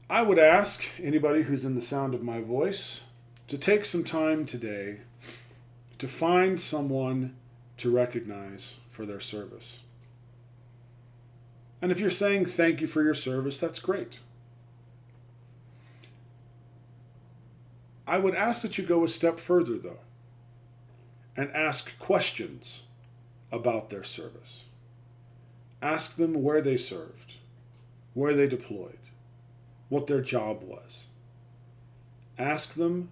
I 0.09 0.22
would 0.22 0.38
ask 0.38 0.85
anybody 1.03 1.42
who's 1.42 1.64
in 1.64 1.74
the 1.74 1.83
sound 1.83 2.14
of 2.14 2.22
my 2.22 2.40
voice 2.40 3.03
to 3.48 3.59
take 3.59 3.85
some 3.85 4.05
time 4.05 4.46
today 4.46 5.00
to 5.98 6.09
find 6.09 6.61
someone 6.61 7.35
to 7.79 7.90
recognize 7.90 8.79
for 8.90 9.07
their 9.07 9.20
service. 9.20 9.81
And 11.83 11.92
if 11.92 12.00
you're 12.00 12.11
saying 12.11 12.46
thank 12.46 12.81
you 12.81 12.87
for 12.87 13.03
your 13.03 13.14
service, 13.14 13.61
that's 13.61 13.79
great. 13.79 14.20
I 18.07 18.18
would 18.18 18.35
ask 18.35 18.62
that 18.62 18.79
you 18.79 18.85
go 18.85 19.05
a 19.05 19.09
step 19.09 19.38
further, 19.40 19.79
though, 19.79 19.98
and 21.37 21.51
ask 21.51 21.99
questions 21.99 22.85
about 23.51 23.90
their 23.90 24.03
service. 24.03 24.64
Ask 25.83 26.16
them 26.16 26.42
where 26.42 26.61
they 26.61 26.77
served, 26.77 27.37
where 28.14 28.35
they 28.35 28.49
deployed, 28.49 28.99
what 29.88 30.07
their 30.07 30.20
job 30.20 30.62
was. 30.62 31.07
Ask 32.38 32.75
them 32.75 33.11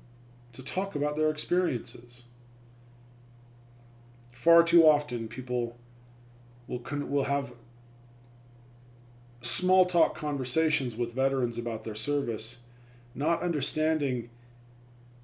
to 0.53 0.63
talk 0.63 0.95
about 0.95 1.17
their 1.17 1.31
experiences. 1.31 2.25
Far 4.31 4.63
too 4.63 4.87
often, 4.87 5.29
people 5.29 5.77
will, 6.67 6.83
will 7.07 7.25
have 7.25 7.53
small 9.43 9.85
talk 9.85 10.15
conversations 10.15 10.97
with 10.97 11.15
veterans 11.15 11.59
about 11.59 11.85
their 11.85 11.95
service, 11.95 12.59
not 13.15 13.43
understanding 13.43 14.31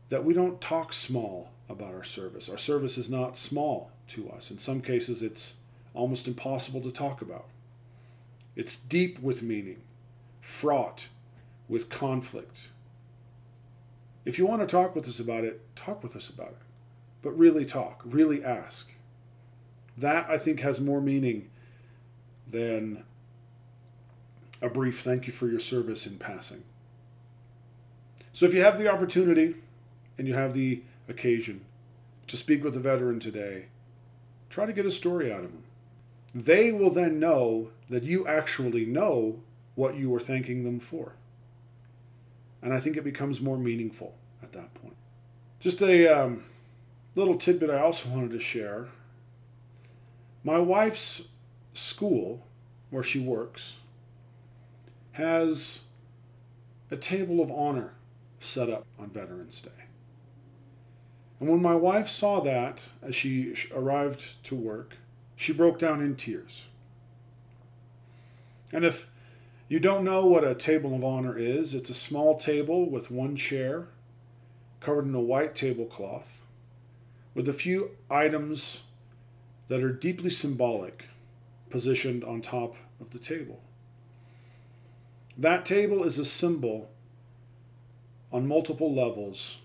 that 0.09 0.25
we 0.25 0.35
don't 0.35 0.61
talk 0.61 0.93
small 0.93 1.51
about 1.69 1.95
our 1.95 2.05
service. 2.05 2.49
Our 2.49 2.59
service 2.59 2.99
is 2.99 3.11
not 3.11 3.37
small 3.37 3.91
to 4.09 4.31
us. 4.31 4.51
In 4.51 4.59
some 4.59 4.81
cases, 4.81 5.23
it's 5.23 5.57
almost 5.95 6.29
impossible 6.29 6.81
to 6.81 6.91
talk 6.91 7.23
about. 7.23 7.47
It's 8.57 8.77
deep 8.77 9.21
with 9.21 9.43
meaning, 9.43 9.81
fraught 10.41 11.09
with 11.69 11.89
conflict. 11.91 12.69
If 14.25 14.39
you 14.39 14.47
want 14.47 14.61
to 14.63 14.67
talk 14.67 14.95
with 14.95 15.09
us 15.09 15.21
about 15.21 15.45
it, 15.45 15.61
talk 15.77 16.03
with 16.03 16.17
us 16.17 16.29
about 16.29 16.49
it. 16.49 16.59
But 17.23 17.33
really 17.33 17.65
talk, 17.65 18.03
really 18.05 18.45
ask. 18.45 18.91
That, 19.97 20.29
I 20.29 20.39
think, 20.39 20.61
has 20.61 20.81
more 20.81 21.01
meaning 21.01 21.51
than 22.51 23.05
a 24.63 24.69
brief 24.69 25.01
thank 25.01 25.27
you 25.27 25.33
for 25.33 25.49
your 25.49 25.61
service 25.61 26.07
in 26.07 26.19
passing. 26.19 26.63
So 28.33 28.47
if 28.47 28.55
you 28.55 28.63
have 28.63 28.79
the 28.79 28.93
opportunity 28.93 29.57
and 30.17 30.27
you 30.27 30.35
have 30.35 30.55
the 30.55 30.83
occasion 31.09 31.65
to 32.27 32.37
speak 32.37 32.63
with 32.63 32.77
a 32.77 32.81
veteran 32.81 33.19
today, 33.19 33.67
try 34.51 34.67
to 34.67 34.73
get 34.73 34.87
a 34.87 34.91
story 34.91 35.33
out 35.33 35.45
of 35.45 35.53
them. 35.53 35.65
They 36.35 36.73
will 36.73 36.91
then 36.91 37.19
know 37.19 37.71
that 37.89 38.03
you 38.03 38.27
actually 38.27 38.85
know 38.85 39.41
what 39.75 39.97
you 39.97 40.11
were 40.11 40.21
thanking 40.21 40.65
them 40.65 40.79
for. 40.79 41.13
And 42.63 42.73
I 42.73 42.81
think 42.81 42.97
it 42.97 43.05
becomes 43.05 43.41
more 43.41 43.57
meaningful 43.57 44.15
at 44.43 44.53
that 44.53 44.75
point. 44.75 44.97
Just 45.61 45.81
a 45.83 46.07
um, 46.09 46.45
little 47.15 47.37
tidbit 47.37 47.71
I 47.71 47.81
also 47.81 48.09
wanted 48.09 48.31
to 48.33 48.41
share. 48.41 48.89
My 50.45 50.59
wife's 50.59 51.29
school, 51.73 52.47
where 52.91 53.03
she 53.03 53.21
works, 53.21 53.79
has 55.13 55.81
a 56.91 56.97
table 56.97 57.41
of 57.41 57.51
honor 57.51 57.95
set 58.41 58.69
up 58.69 58.87
on 58.99 59.11
Veterans 59.11 59.61
Day. 59.61 59.88
And 61.41 61.49
when 61.49 61.63
my 61.63 61.75
wife 61.75 62.09
saw 62.09 62.41
that 62.41 62.89
as 63.03 63.15
she 63.15 63.55
arrived 63.73 64.43
to 64.45 64.55
work, 64.55 64.97
she 65.37 65.53
broke 65.53 65.79
down 65.79 66.01
in 66.01 66.17
tears. 66.17 66.67
And 68.73 68.85
if 68.85 69.09
you 69.69 69.79
don't 69.79 70.05
know 70.05 70.27
what 70.27 70.45
a 70.45 70.55
table 70.55 70.95
of 70.95 71.05
honor 71.05 71.39
is? 71.39 71.75
It's 71.75 71.91
a 71.91 71.95
small 71.95 72.39
table 72.39 72.89
with 72.89 73.11
one 73.11 73.37
chair 73.37 73.89
covered 74.81 75.07
in 75.07 75.15
a 75.15 75.21
white 75.21 75.55
tablecloth 75.55 76.43
with 77.35 77.49
a 77.49 77.53
few 77.53 77.93
items 78.11 78.83
that 79.69 79.83
are 79.83 79.93
deeply 79.93 80.31
symbolic 80.31 81.05
positioned 81.71 82.25
on 82.25 82.41
top 82.41 82.75
of 83.01 83.11
the 83.11 83.19
table. 83.19 83.61
That 85.37 85.65
table 85.65 86.03
is 86.03 86.19
a 86.19 86.25
symbol 86.25 86.91
on 88.33 88.49
multiple 88.49 88.93
levels 88.93 89.59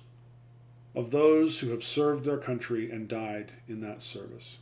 of 0.95 1.11
those 1.11 1.59
who 1.59 1.69
have 1.69 1.83
served 1.83 2.23
their 2.23 2.37
country 2.37 2.91
and 2.91 3.07
died 3.07 3.53
in 3.67 3.81
that 3.81 4.01
service, 4.01 4.59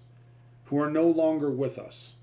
who 0.66 0.80
are 0.80 0.90
no 0.90 1.08
longer 1.08 1.52
with 1.52 1.78
us 1.78 2.14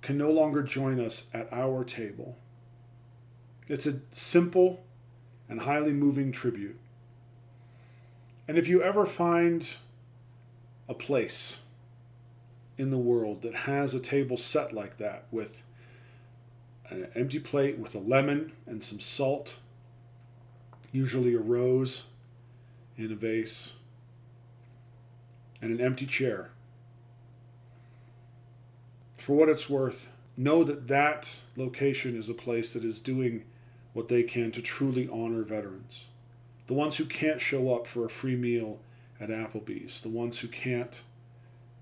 can 0.00 0.16
no 0.16 0.30
longer 0.30 0.62
join 0.62 1.00
us 1.00 1.26
at 1.34 1.52
our 1.52 1.84
table, 1.84 2.36
It's 3.66 3.86
a 3.86 4.00
simple 4.10 4.82
and 5.48 5.60
highly 5.60 5.92
moving 5.92 6.32
tribute. 6.32 6.78
And 8.46 8.56
if 8.56 8.66
you 8.66 8.82
ever 8.82 9.04
find 9.04 9.76
a 10.88 10.94
place 10.94 11.60
in 12.78 12.90
the 12.90 12.96
world 12.96 13.42
that 13.42 13.54
has 13.54 13.92
a 13.92 14.00
table 14.00 14.38
set 14.38 14.72
like 14.72 14.96
that 14.96 15.26
with 15.30 15.62
an 16.88 17.08
empty 17.14 17.38
plate 17.38 17.76
with 17.78 17.94
a 17.94 17.98
lemon 17.98 18.52
and 18.64 18.82
some 18.82 19.00
salt, 19.00 19.58
usually 20.90 21.34
a 21.34 21.40
rose 21.40 22.04
in 22.98 23.12
a 23.12 23.14
vase, 23.14 23.72
and 25.62 25.70
an 25.70 25.80
empty 25.80 26.04
chair. 26.04 26.50
For 29.16 29.36
what 29.36 29.48
it's 29.48 29.70
worth, 29.70 30.08
know 30.36 30.64
that 30.64 30.88
that 30.88 31.40
location 31.56 32.16
is 32.16 32.28
a 32.28 32.34
place 32.34 32.72
that 32.72 32.84
is 32.84 33.00
doing 33.00 33.44
what 33.92 34.08
they 34.08 34.22
can 34.22 34.50
to 34.52 34.62
truly 34.62 35.08
honor 35.08 35.42
veterans. 35.42 36.08
The 36.66 36.74
ones 36.74 36.96
who 36.96 37.04
can't 37.04 37.40
show 37.40 37.74
up 37.74 37.86
for 37.86 38.04
a 38.04 38.10
free 38.10 38.36
meal 38.36 38.78
at 39.20 39.30
Applebee's, 39.30 40.00
the 40.00 40.08
ones 40.08 40.38
who 40.38 40.48
can't 40.48 41.02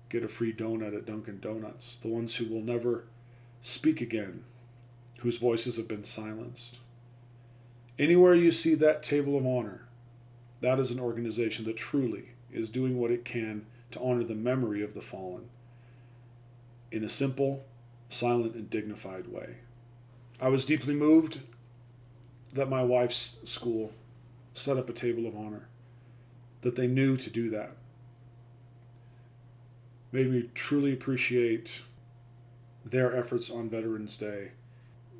get 0.09 0.23
a 0.23 0.27
free 0.27 0.53
donut 0.53 0.95
at 0.95 1.05
Dunkin' 1.05 1.39
Donuts, 1.39 1.97
the 1.97 2.07
ones 2.07 2.35
who 2.35 2.45
will 2.45 2.61
never 2.61 3.05
speak 3.61 4.01
again, 4.01 4.43
whose 5.19 5.37
voices 5.37 5.77
have 5.77 5.87
been 5.87 6.03
silenced. 6.03 6.79
Anywhere 7.99 8.35
you 8.35 8.51
see 8.51 8.75
that 8.75 9.03
table 9.03 9.37
of 9.37 9.45
honor, 9.45 9.86
that 10.61 10.79
is 10.79 10.91
an 10.91 10.99
organization 10.99 11.65
that 11.65 11.77
truly 11.77 12.29
is 12.51 12.69
doing 12.69 12.97
what 12.97 13.11
it 13.11 13.25
can 13.25 13.65
to 13.91 13.99
honor 14.01 14.23
the 14.23 14.35
memory 14.35 14.83
of 14.83 14.93
the 14.93 15.01
fallen 15.01 15.49
in 16.91 17.03
a 17.03 17.09
simple, 17.09 17.65
silent, 18.09 18.55
and 18.55 18.69
dignified 18.69 19.27
way. 19.27 19.57
I 20.39 20.49
was 20.49 20.65
deeply 20.65 20.93
moved 20.93 21.39
that 22.53 22.69
my 22.69 22.83
wife's 22.83 23.37
school 23.43 23.91
set 24.53 24.77
up 24.77 24.89
a 24.89 24.93
table 24.93 25.27
of 25.27 25.35
honor, 25.35 25.67
that 26.61 26.75
they 26.75 26.87
knew 26.87 27.17
to 27.17 27.29
do 27.29 27.49
that. 27.49 27.71
Made 30.11 30.31
me 30.31 30.49
truly 30.53 30.93
appreciate 30.93 31.81
their 32.85 33.15
efforts 33.15 33.51
on 33.51 33.69
Veterans 33.69 34.15
Day 34.17 34.51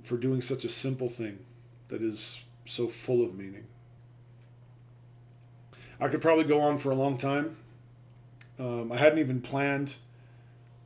for 0.04 0.17
doing 0.17 0.41
such 0.41 0.63
a 0.63 0.69
simple 0.69 1.10
thing 1.10 1.38
that 1.89 2.02
is 2.02 2.41
so 2.65 2.88
full 2.88 3.23
of 3.23 3.36
meaning. 3.36 3.65
I 6.00 6.08
could 6.08 6.22
probably 6.22 6.44
go 6.44 6.62
on 6.62 6.78
for 6.78 6.92
a 6.92 6.96
long 6.96 7.18
time. 7.18 7.58
Um, 8.60 8.92
I 8.92 8.98
hadn't 8.98 9.20
even 9.20 9.42
planned 9.42 9.96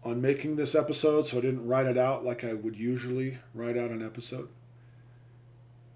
on 0.03 0.21
making 0.21 0.55
this 0.55 0.75
episode, 0.75 1.25
so 1.25 1.37
I 1.37 1.41
didn't 1.41 1.67
write 1.67 1.85
it 1.85 1.97
out 1.97 2.25
like 2.25 2.43
I 2.43 2.53
would 2.53 2.75
usually 2.75 3.37
write 3.53 3.77
out 3.77 3.91
an 3.91 4.05
episode. 4.05 4.49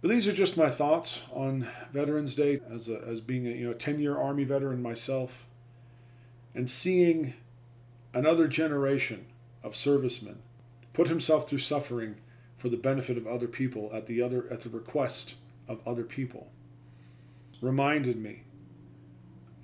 But 0.02 0.12
these 0.12 0.28
are 0.28 0.34
just 0.34 0.58
my 0.58 0.70
thoughts 0.70 1.24
on 1.34 1.68
Veterans 1.92 2.36
Day 2.36 2.62
as, 2.70 2.90
a, 2.90 3.02
as 3.08 3.22
being 3.22 3.48
a 3.48 3.52
you 3.52 3.66
know 3.66 3.74
10 3.74 4.00
year 4.00 4.18
Army 4.18 4.44
veteran 4.44 4.82
myself 4.82 5.48
and 6.54 6.70
seeing 6.70 7.34
another 8.14 8.48
generation 8.48 9.26
of 9.64 9.76
servicemen 9.76 10.38
put 10.94 11.08
himself 11.08 11.50
through 11.50 11.58
suffering 11.58 12.16
for 12.58 12.70
the 12.70 12.78
benefit 12.78 13.18
of 13.18 13.26
other 13.26 13.48
people 13.48 13.90
at 13.94 14.06
the 14.06 14.22
other 14.22 14.46
at 14.52 14.62
the 14.62 14.70
request 14.70 15.36
of 15.68 15.80
other 15.88 16.04
people 16.04 16.52
reminded 17.62 18.18
me 18.18 18.44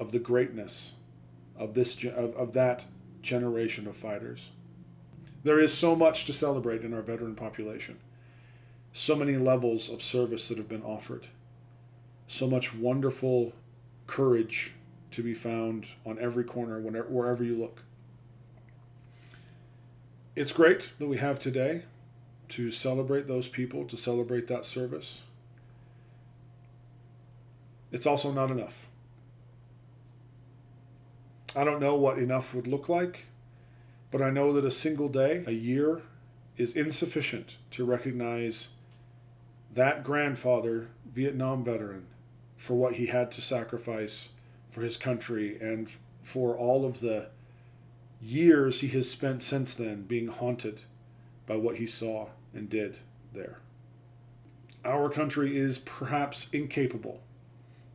of 0.01 0.11
the 0.11 0.19
greatness 0.19 0.93
of 1.55 1.75
this 1.75 2.03
of, 2.03 2.35
of 2.35 2.53
that 2.53 2.83
generation 3.21 3.87
of 3.87 3.95
fighters. 3.95 4.49
There 5.43 5.59
is 5.59 5.71
so 5.71 5.95
much 5.95 6.25
to 6.25 6.33
celebrate 6.33 6.81
in 6.81 6.93
our 6.93 7.03
veteran 7.03 7.35
population. 7.35 7.99
So 8.93 9.15
many 9.15 9.37
levels 9.37 9.89
of 9.89 10.01
service 10.01 10.47
that 10.47 10.57
have 10.57 10.67
been 10.67 10.83
offered. 10.83 11.27
So 12.27 12.47
much 12.47 12.73
wonderful 12.73 13.53
courage 14.07 14.73
to 15.11 15.21
be 15.21 15.35
found 15.35 15.85
on 16.05 16.17
every 16.19 16.43
corner, 16.43 16.79
whenever, 16.79 17.07
wherever 17.07 17.43
you 17.43 17.57
look. 17.57 17.83
It's 20.35 20.51
great 20.51 20.91
that 20.97 21.07
we 21.07 21.17
have 21.17 21.39
today 21.39 21.83
to 22.49 22.71
celebrate 22.71 23.27
those 23.27 23.47
people, 23.47 23.85
to 23.85 23.97
celebrate 23.97 24.47
that 24.47 24.65
service. 24.65 25.21
It's 27.91 28.07
also 28.07 28.31
not 28.31 28.49
enough. 28.49 28.87
I 31.55 31.65
don't 31.65 31.81
know 31.81 31.95
what 31.95 32.17
enough 32.17 32.53
would 32.53 32.67
look 32.67 32.87
like, 32.87 33.25
but 34.09 34.21
I 34.21 34.29
know 34.29 34.53
that 34.53 34.63
a 34.63 34.71
single 34.71 35.09
day, 35.09 35.43
a 35.45 35.51
year, 35.51 36.01
is 36.55 36.73
insufficient 36.73 37.57
to 37.71 37.83
recognize 37.83 38.69
that 39.73 40.03
grandfather, 40.03 40.87
Vietnam 41.11 41.63
veteran, 41.63 42.07
for 42.55 42.75
what 42.75 42.93
he 42.93 43.07
had 43.07 43.31
to 43.31 43.41
sacrifice 43.41 44.29
for 44.69 44.81
his 44.81 44.95
country 44.95 45.57
and 45.59 45.91
for 46.21 46.55
all 46.55 46.85
of 46.85 46.99
the 46.99 47.27
years 48.21 48.81
he 48.81 48.87
has 48.89 49.09
spent 49.09 49.41
since 49.41 49.75
then 49.75 50.03
being 50.03 50.27
haunted 50.27 50.79
by 51.47 51.55
what 51.55 51.77
he 51.77 51.85
saw 51.85 52.27
and 52.53 52.69
did 52.69 52.97
there. 53.33 53.59
Our 54.85 55.09
country 55.09 55.57
is 55.57 55.79
perhaps 55.79 56.49
incapable 56.53 57.21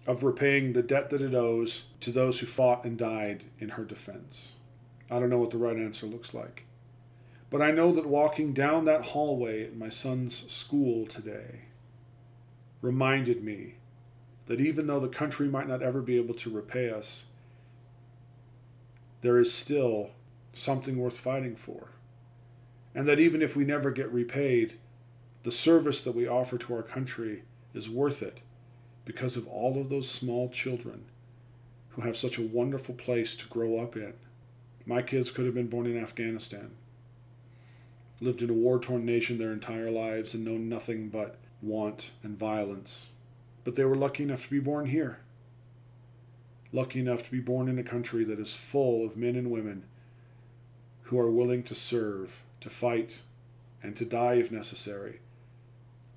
of 0.07 0.23
repaying 0.23 0.73
the 0.73 0.83
debt 0.83 1.11
that 1.11 1.21
it 1.21 1.35
owes 1.35 1.87
to 2.01 2.13
those 2.13 2.39
who 2.39 2.47
fought 2.47 2.85
and 2.85 2.97
died 2.97 3.45
in 3.59 3.71
her 3.71 3.85
defense. 3.85 4.53
I 5.11 5.19
don't 5.19 5.31
know 5.31 5.39
what 5.39 5.51
the 5.51 5.59
right 5.59 5.77
answer 5.77 6.07
looks 6.07 6.33
like. 6.33 6.65
But 7.51 7.63
I 7.63 7.71
know 7.71 7.93
that 7.93 8.07
walking 8.07 8.53
down 8.53 8.85
that 8.85 9.03
hallway 9.03 9.65
at 9.65 9.77
my 9.77 9.89
son's 9.89 10.51
school 10.51 11.07
today 11.07 11.63
reminded 12.83 13.43
me 13.43 13.75
that 14.47 14.61
even 14.61 14.87
though 14.87 15.01
the 15.01 15.09
country 15.09 15.49
might 15.49 15.69
not 15.69 15.83
ever 15.83 16.01
be 16.01 16.17
able 16.17 16.35
to 16.35 16.51
repay 16.51 16.91
us, 16.91 17.27
there 19.23 19.39
is 19.39 19.53
still 19.53 20.11
something 20.53 20.97
worth 20.97 21.19
fighting 21.19 21.57
for. 21.57 21.89
And 22.95 23.09
that 23.09 23.21
even 23.21 23.43
if 23.43 23.57
we 23.57 23.65
never 23.65 23.91
get 23.91 24.13
repaid, 24.13 24.79
the 25.43 25.53
service 25.53 26.01
that 26.01 26.15
we 26.15 26.27
offer 26.27 26.59
to 26.59 26.75
our 26.75 26.83
country 26.83 27.43
is 27.75 27.91
worth 27.91 28.23
it 28.23 28.41
because 29.07 29.37
of 29.37 29.49
all 29.49 29.81
of 29.81 29.89
those 29.89 30.11
small 30.11 30.51
children 30.51 31.03
who 31.91 32.03
have 32.03 32.17
such 32.17 32.37
a 32.37 32.43
wonderful 32.43 32.95
place 32.95 33.35
to 33.37 33.49
grow 33.49 33.79
up 33.79 33.97
in. 33.97 34.13
My 34.85 35.01
kids 35.01 35.31
could 35.31 35.47
have 35.47 35.55
been 35.55 35.69
born 35.69 35.87
in 35.87 35.97
Afghanistan, 35.97 36.73
lived 38.21 38.43
in 38.43 38.51
a 38.51 38.53
war 38.53 38.79
torn 38.79 39.07
nation 39.07 39.39
their 39.39 39.53
entire 39.53 39.91
lives, 39.91 40.35
and 40.35 40.45
known 40.45 40.69
nothing 40.69 41.09
but 41.09 41.37
want 41.63 42.11
and 42.23 42.39
violence. 42.39 43.09
But 43.65 43.77
they 43.77 43.85
were 43.85 43.97
lucky 43.97 44.25
enough 44.25 44.45
to 44.45 44.51
be 44.51 44.61
born 44.61 44.87
here. 44.87 45.21
Lucky 46.73 47.01
enough 47.01 47.23
to 47.23 47.31
be 47.31 47.41
born 47.41 47.69
in 47.69 47.79
a 47.79 47.85
country 47.85 48.25
that 48.25 48.39
is 48.39 48.55
full 48.55 49.07
of 49.07 49.17
men 49.17 49.37
and 49.37 49.51
women 49.51 49.85
who 51.05 51.19
are 51.19 51.31
willing 51.31 51.63
to 51.63 51.75
serve, 51.75 52.43
to 52.61 52.69
fight, 52.69 53.23
and 53.83 53.95
to 53.97 54.05
die 54.05 54.35
if 54.35 54.51
necessary 54.51 55.21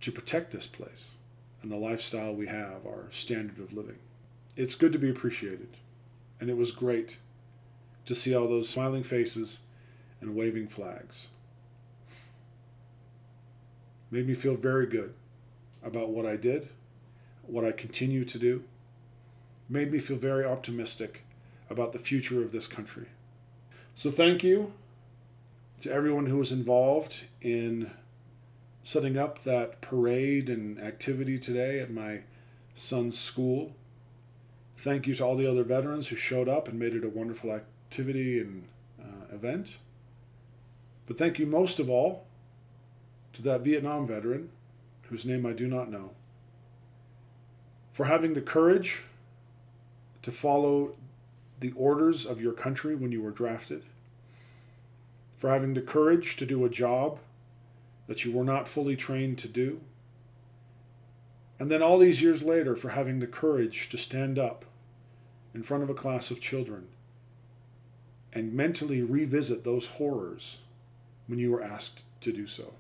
to 0.02 0.12
protect 0.12 0.52
this 0.52 0.65
place 0.65 1.15
and 1.62 1.72
the 1.72 1.78
lifestyle 1.78 2.34
we 2.34 2.48
have, 2.48 2.86
our 2.86 3.08
standard 3.10 3.60
of 3.60 3.74
living. 3.74 3.98
It's 4.56 4.76
good 4.76 4.93
to 4.93 5.00
be 5.00 5.10
appreciated, 5.10 5.69
and 6.39 6.50
it 6.50 6.58
was 6.58 6.72
great 6.72 7.19
to 8.06 8.15
see 8.15 8.36
all 8.36 8.48
those 8.48 8.69
smiling 8.69 9.04
faces 9.04 9.60
and 10.22 10.36
waving 10.36 10.67
flags. 10.67 11.30
Made 14.12 14.28
me 14.28 14.34
feel 14.34 14.56
very 14.56 14.88
good 14.88 15.13
about 15.84 16.10
what 16.10 16.26
I 16.26 16.36
did, 16.36 16.69
what 17.43 17.63
I 17.63 17.72
continue 17.72 18.24
to 18.24 18.39
do. 18.39 18.63
Made 19.69 19.91
me 19.91 20.00
feel 20.00 20.17
very 20.17 20.45
optimistic 20.45 21.24
about 21.69 21.93
the 21.93 22.00
future 22.00 22.41
of 22.41 22.52
this 22.52 22.67
country. 22.67 23.06
So, 23.93 24.10
thank 24.10 24.43
you 24.43 24.74
to 25.82 25.91
everyone 25.91 26.26
who 26.26 26.38
was 26.38 26.52
involved 26.52 27.26
in 27.41 27.91
setting 28.83 29.17
up 29.17 29.43
that 29.43 29.81
parade 29.81 30.49
and 30.49 30.79
activity 30.79 31.37
today 31.37 31.79
at 31.79 31.91
my 31.91 32.21
son's 32.73 33.17
school. 33.17 33.73
Thank 34.77 35.07
you 35.07 35.13
to 35.15 35.23
all 35.25 35.35
the 35.35 35.49
other 35.49 35.63
veterans 35.63 36.07
who 36.07 36.15
showed 36.15 36.47
up 36.47 36.67
and 36.67 36.79
made 36.79 36.95
it 36.95 37.03
a 37.03 37.09
wonderful 37.09 37.51
activity 37.51 38.39
and 38.39 38.63
uh, 39.01 39.35
event. 39.35 39.77
But 41.05 41.17
thank 41.17 41.39
you 41.39 41.45
most 41.45 41.79
of 41.79 41.89
all 41.89 42.25
to 43.33 43.41
that 43.41 43.61
Vietnam 43.61 44.05
veteran, 44.05 44.49
whose 45.03 45.25
name 45.25 45.45
I 45.45 45.53
do 45.53 45.67
not 45.67 45.91
know, 45.91 46.11
for 47.91 48.05
having 48.05 48.33
the 48.33 48.41
courage 48.41 49.03
to 50.21 50.31
follow 50.31 50.95
the 51.59 51.73
orders 51.75 52.25
of 52.25 52.41
your 52.41 52.53
country 52.53 52.95
when 52.95 53.11
you 53.11 53.21
were 53.21 53.31
drafted, 53.31 53.83
for 55.35 55.49
having 55.49 55.73
the 55.73 55.81
courage 55.81 56.37
to 56.37 56.45
do 56.45 56.63
a 56.63 56.69
job 56.69 57.19
that 58.10 58.26
you 58.26 58.32
were 58.32 58.43
not 58.43 58.67
fully 58.67 58.95
trained 58.95 59.38
to 59.38 59.48
do? 59.48 59.80
And 61.60 61.69
then 61.69 61.84
all 61.84 62.00
these 62.00 62.22
years 62.22 62.41
later, 62.41 62.76
for 62.76 62.89
having 62.89 63.19
the 63.19 63.28
courage 63.28 63.88
to 63.89 63.98
stand 63.98 64.39
up 64.39 64.65
in 65.54 65.62
front 65.62 65.84
of 65.84 65.89
a 65.89 65.93
class 65.93 66.32
of 66.32 66.41
children 66.41 66.88
and 68.34 68.54
mentally 68.54 69.04
revisit 69.04 69.63
those 69.63 69.86
horrors 69.86 70.58
when 71.28 71.38
you 71.38 71.52
were 71.52 71.62
asked 71.62 72.04
to 72.22 72.34
do 72.34 72.48
so. 72.48 72.74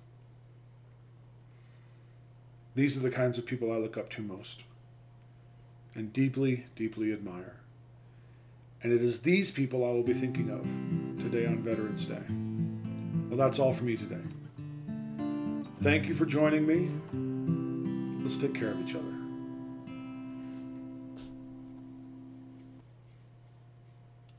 These 2.73 2.97
are 2.97 3.01
the 3.01 3.11
kinds 3.11 3.37
of 3.37 3.45
people 3.45 3.71
I 3.71 3.77
look 3.77 3.97
up 3.97 4.09
to 4.11 4.21
most 4.23 4.63
and 5.93 6.11
deeply, 6.11 6.65
deeply 6.75 7.13
admire. 7.13 7.55
And 8.81 8.91
it 8.91 9.03
is 9.03 9.19
these 9.19 9.51
people 9.51 9.83
I 9.85 9.89
will 9.89 10.03
be 10.03 10.13
thinking 10.13 10.49
of 10.49 11.21
today 11.21 11.45
on 11.45 11.61
Veterans 11.61 12.07
Day. 12.07 12.23
Well, 13.29 13.37
that's 13.37 13.59
all 13.59 13.73
for 13.73 13.83
me 13.83 13.95
today. 13.95 14.21
Thank 15.81 16.07
you 16.07 16.13
for 16.13 16.25
joining 16.25 16.67
me. 16.67 16.91
Let's 18.21 18.37
take 18.37 18.53
care 18.53 18.69
of 18.69 18.81
each 18.81 18.95
other. 18.95 19.18